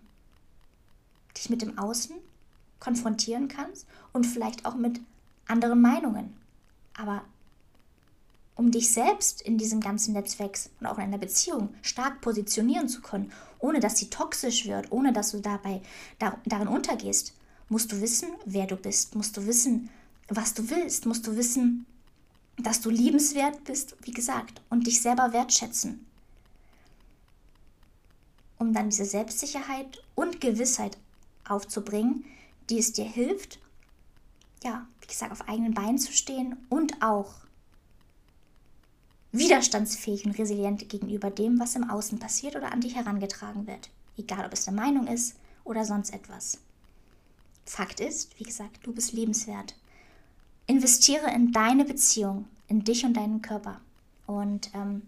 dich 1.36 1.50
mit 1.50 1.62
dem 1.62 1.78
Außen 1.78 2.16
konfrontieren 2.80 3.48
kannst 3.48 3.86
und 4.12 4.26
vielleicht 4.26 4.66
auch 4.66 4.74
mit 4.74 5.00
anderen 5.46 5.80
Meinungen. 5.80 6.36
Aber 6.96 7.22
um 8.54 8.70
dich 8.70 8.92
selbst 8.92 9.42
in 9.42 9.58
diesem 9.58 9.80
ganzen 9.80 10.12
Netzwerk 10.12 10.58
und 10.80 10.86
auch 10.86 10.98
in 10.98 11.04
einer 11.04 11.18
Beziehung 11.18 11.74
stark 11.82 12.20
positionieren 12.20 12.88
zu 12.88 13.00
können, 13.00 13.32
ohne 13.58 13.80
dass 13.80 13.98
sie 13.98 14.10
toxisch 14.10 14.66
wird, 14.66 14.92
ohne 14.92 15.12
dass 15.12 15.30
du 15.30 15.40
dabei 15.40 15.80
dar, 16.18 16.38
darin 16.44 16.68
untergehst, 16.68 17.34
musst 17.68 17.92
du 17.92 18.00
wissen, 18.00 18.28
wer 18.44 18.66
du 18.66 18.76
bist, 18.76 19.14
musst 19.14 19.36
du 19.36 19.46
wissen, 19.46 19.88
was 20.28 20.54
du 20.54 20.68
willst, 20.68 21.06
musst 21.06 21.26
du 21.26 21.36
wissen, 21.36 21.86
dass 22.58 22.80
du 22.80 22.90
liebenswert 22.90 23.64
bist, 23.64 23.96
wie 24.02 24.12
gesagt, 24.12 24.60
und 24.68 24.86
dich 24.86 25.00
selber 25.00 25.32
wertschätzen. 25.32 26.06
Um 28.58 28.72
dann 28.72 28.90
diese 28.90 29.06
Selbstsicherheit 29.06 30.02
und 30.14 30.40
Gewissheit 30.40 30.98
aufzubringen, 31.48 32.24
die 32.70 32.78
es 32.78 32.92
dir 32.92 33.04
hilft, 33.04 33.58
ja, 34.62 34.86
wie 35.00 35.06
gesagt, 35.06 35.32
auf 35.32 35.48
eigenen 35.48 35.74
Beinen 35.74 35.98
zu 35.98 36.12
stehen 36.12 36.56
und 36.68 37.02
auch 37.02 37.34
widerstandsfähig 39.32 40.26
und 40.26 40.38
resilient 40.38 40.88
gegenüber 40.88 41.30
dem, 41.30 41.58
was 41.58 41.74
im 41.74 41.88
Außen 41.88 42.18
passiert 42.18 42.54
oder 42.54 42.72
an 42.72 42.80
dich 42.80 42.94
herangetragen 42.94 43.66
wird. 43.66 43.90
Egal, 44.16 44.46
ob 44.46 44.52
es 44.52 44.64
der 44.64 44.74
Meinung 44.74 45.06
ist 45.06 45.36
oder 45.64 45.84
sonst 45.84 46.12
etwas. 46.12 46.58
Fakt 47.64 48.00
ist, 48.00 48.38
wie 48.38 48.44
gesagt, 48.44 48.80
du 48.82 48.92
bist 48.92 49.12
lebenswert. 49.12 49.74
Investiere 50.66 51.32
in 51.32 51.52
deine 51.52 51.84
Beziehung, 51.84 52.46
in 52.68 52.84
dich 52.84 53.04
und 53.04 53.16
deinen 53.16 53.42
Körper. 53.42 53.80
Und 54.26 54.70
ähm, 54.74 55.02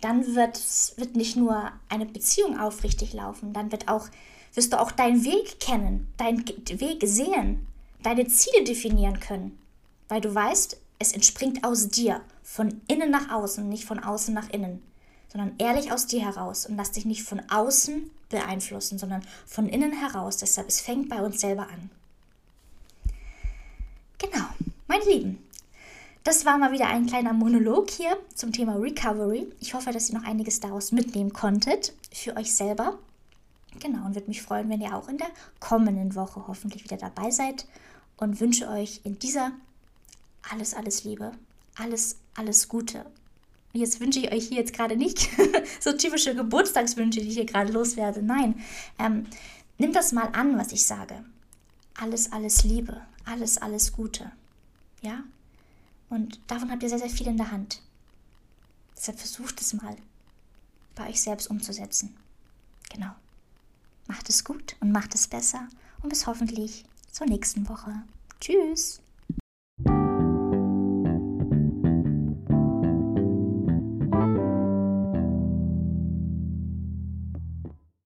dann 0.00 0.34
wird, 0.34 0.58
wird 0.96 1.16
nicht 1.16 1.36
nur 1.36 1.70
eine 1.88 2.06
Beziehung 2.06 2.58
aufrichtig 2.58 3.12
laufen, 3.12 3.52
dann 3.52 3.70
wird 3.70 3.88
auch, 3.88 4.08
wirst 4.54 4.72
du 4.72 4.80
auch 4.80 4.90
deinen 4.90 5.24
Weg 5.24 5.60
kennen, 5.60 6.12
deinen 6.16 6.46
Weg 6.46 7.02
sehen, 7.06 7.66
deine 8.02 8.26
Ziele 8.26 8.64
definieren 8.64 9.20
können. 9.20 9.58
Weil 10.08 10.20
du 10.20 10.34
weißt, 10.34 10.78
es 11.02 11.12
entspringt 11.12 11.64
aus 11.64 11.88
dir, 11.88 12.22
von 12.42 12.80
innen 12.88 13.10
nach 13.10 13.30
außen, 13.30 13.68
nicht 13.68 13.84
von 13.84 13.98
außen 13.98 14.32
nach 14.32 14.50
innen, 14.50 14.82
sondern 15.28 15.54
ehrlich 15.58 15.92
aus 15.92 16.06
dir 16.06 16.20
heraus 16.20 16.66
und 16.66 16.76
lass 16.76 16.92
dich 16.92 17.04
nicht 17.04 17.22
von 17.22 17.42
außen 17.50 18.10
beeinflussen, 18.28 18.98
sondern 18.98 19.22
von 19.46 19.68
innen 19.68 19.92
heraus. 19.92 20.38
Deshalb, 20.38 20.68
es 20.68 20.80
fängt 20.80 21.08
bei 21.08 21.20
uns 21.22 21.40
selber 21.40 21.68
an. 21.68 21.90
Genau, 24.18 24.46
meine 24.86 25.04
Lieben, 25.04 25.38
das 26.24 26.44
war 26.44 26.56
mal 26.56 26.70
wieder 26.70 26.86
ein 26.86 27.06
kleiner 27.06 27.32
Monolog 27.32 27.90
hier 27.90 28.16
zum 28.34 28.52
Thema 28.52 28.76
Recovery. 28.76 29.48
Ich 29.58 29.74
hoffe, 29.74 29.90
dass 29.90 30.08
ihr 30.08 30.18
noch 30.18 30.26
einiges 30.26 30.60
daraus 30.60 30.92
mitnehmen 30.92 31.32
konntet 31.32 31.92
für 32.12 32.36
euch 32.36 32.54
selber. 32.54 32.98
Genau, 33.80 34.06
und 34.06 34.14
würde 34.14 34.28
mich 34.28 34.42
freuen, 34.42 34.68
wenn 34.68 34.80
ihr 34.80 34.94
auch 34.94 35.08
in 35.08 35.18
der 35.18 35.30
kommenden 35.58 36.14
Woche 36.14 36.46
hoffentlich 36.46 36.84
wieder 36.84 36.96
dabei 36.96 37.30
seid 37.30 37.66
und 38.18 38.40
wünsche 38.40 38.68
euch 38.68 39.00
in 39.02 39.18
dieser 39.18 39.50
alles, 40.50 40.74
alles 40.74 41.04
Liebe, 41.04 41.32
alles, 41.76 42.16
alles 42.34 42.68
Gute. 42.68 43.06
Jetzt 43.72 44.00
wünsche 44.00 44.18
ich 44.18 44.32
euch 44.32 44.48
hier 44.48 44.58
jetzt 44.58 44.74
gerade 44.74 44.96
nicht 44.96 45.30
so 45.80 45.92
typische 45.92 46.34
Geburtstagswünsche, 46.34 47.20
die 47.20 47.28
ich 47.28 47.34
hier 47.34 47.46
gerade 47.46 47.72
loswerde. 47.72 48.22
Nein, 48.22 48.60
ähm, 48.98 49.26
nimmt 49.78 49.96
das 49.96 50.12
mal 50.12 50.28
an, 50.32 50.58
was 50.58 50.72
ich 50.72 50.84
sage. 50.84 51.24
Alles, 51.94 52.32
alles 52.32 52.64
Liebe, 52.64 53.00
alles, 53.24 53.58
alles 53.58 53.92
Gute. 53.92 54.30
Ja? 55.00 55.24
Und 56.10 56.40
davon 56.46 56.70
habt 56.70 56.82
ihr 56.82 56.88
sehr, 56.90 56.98
sehr 56.98 57.08
viel 57.08 57.28
in 57.28 57.38
der 57.38 57.50
Hand. 57.50 57.80
Deshalb 58.96 59.18
versucht 59.18 59.60
es 59.60 59.72
mal 59.72 59.96
bei 60.94 61.08
euch 61.08 61.22
selbst 61.22 61.48
umzusetzen. 61.48 62.14
Genau. 62.92 63.10
Macht 64.06 64.28
es 64.28 64.44
gut 64.44 64.76
und 64.80 64.92
macht 64.92 65.14
es 65.14 65.26
besser 65.26 65.68
und 66.02 66.10
bis 66.10 66.26
hoffentlich 66.26 66.84
zur 67.10 67.26
nächsten 67.26 67.68
Woche. 67.68 68.02
Tschüss. 68.40 69.00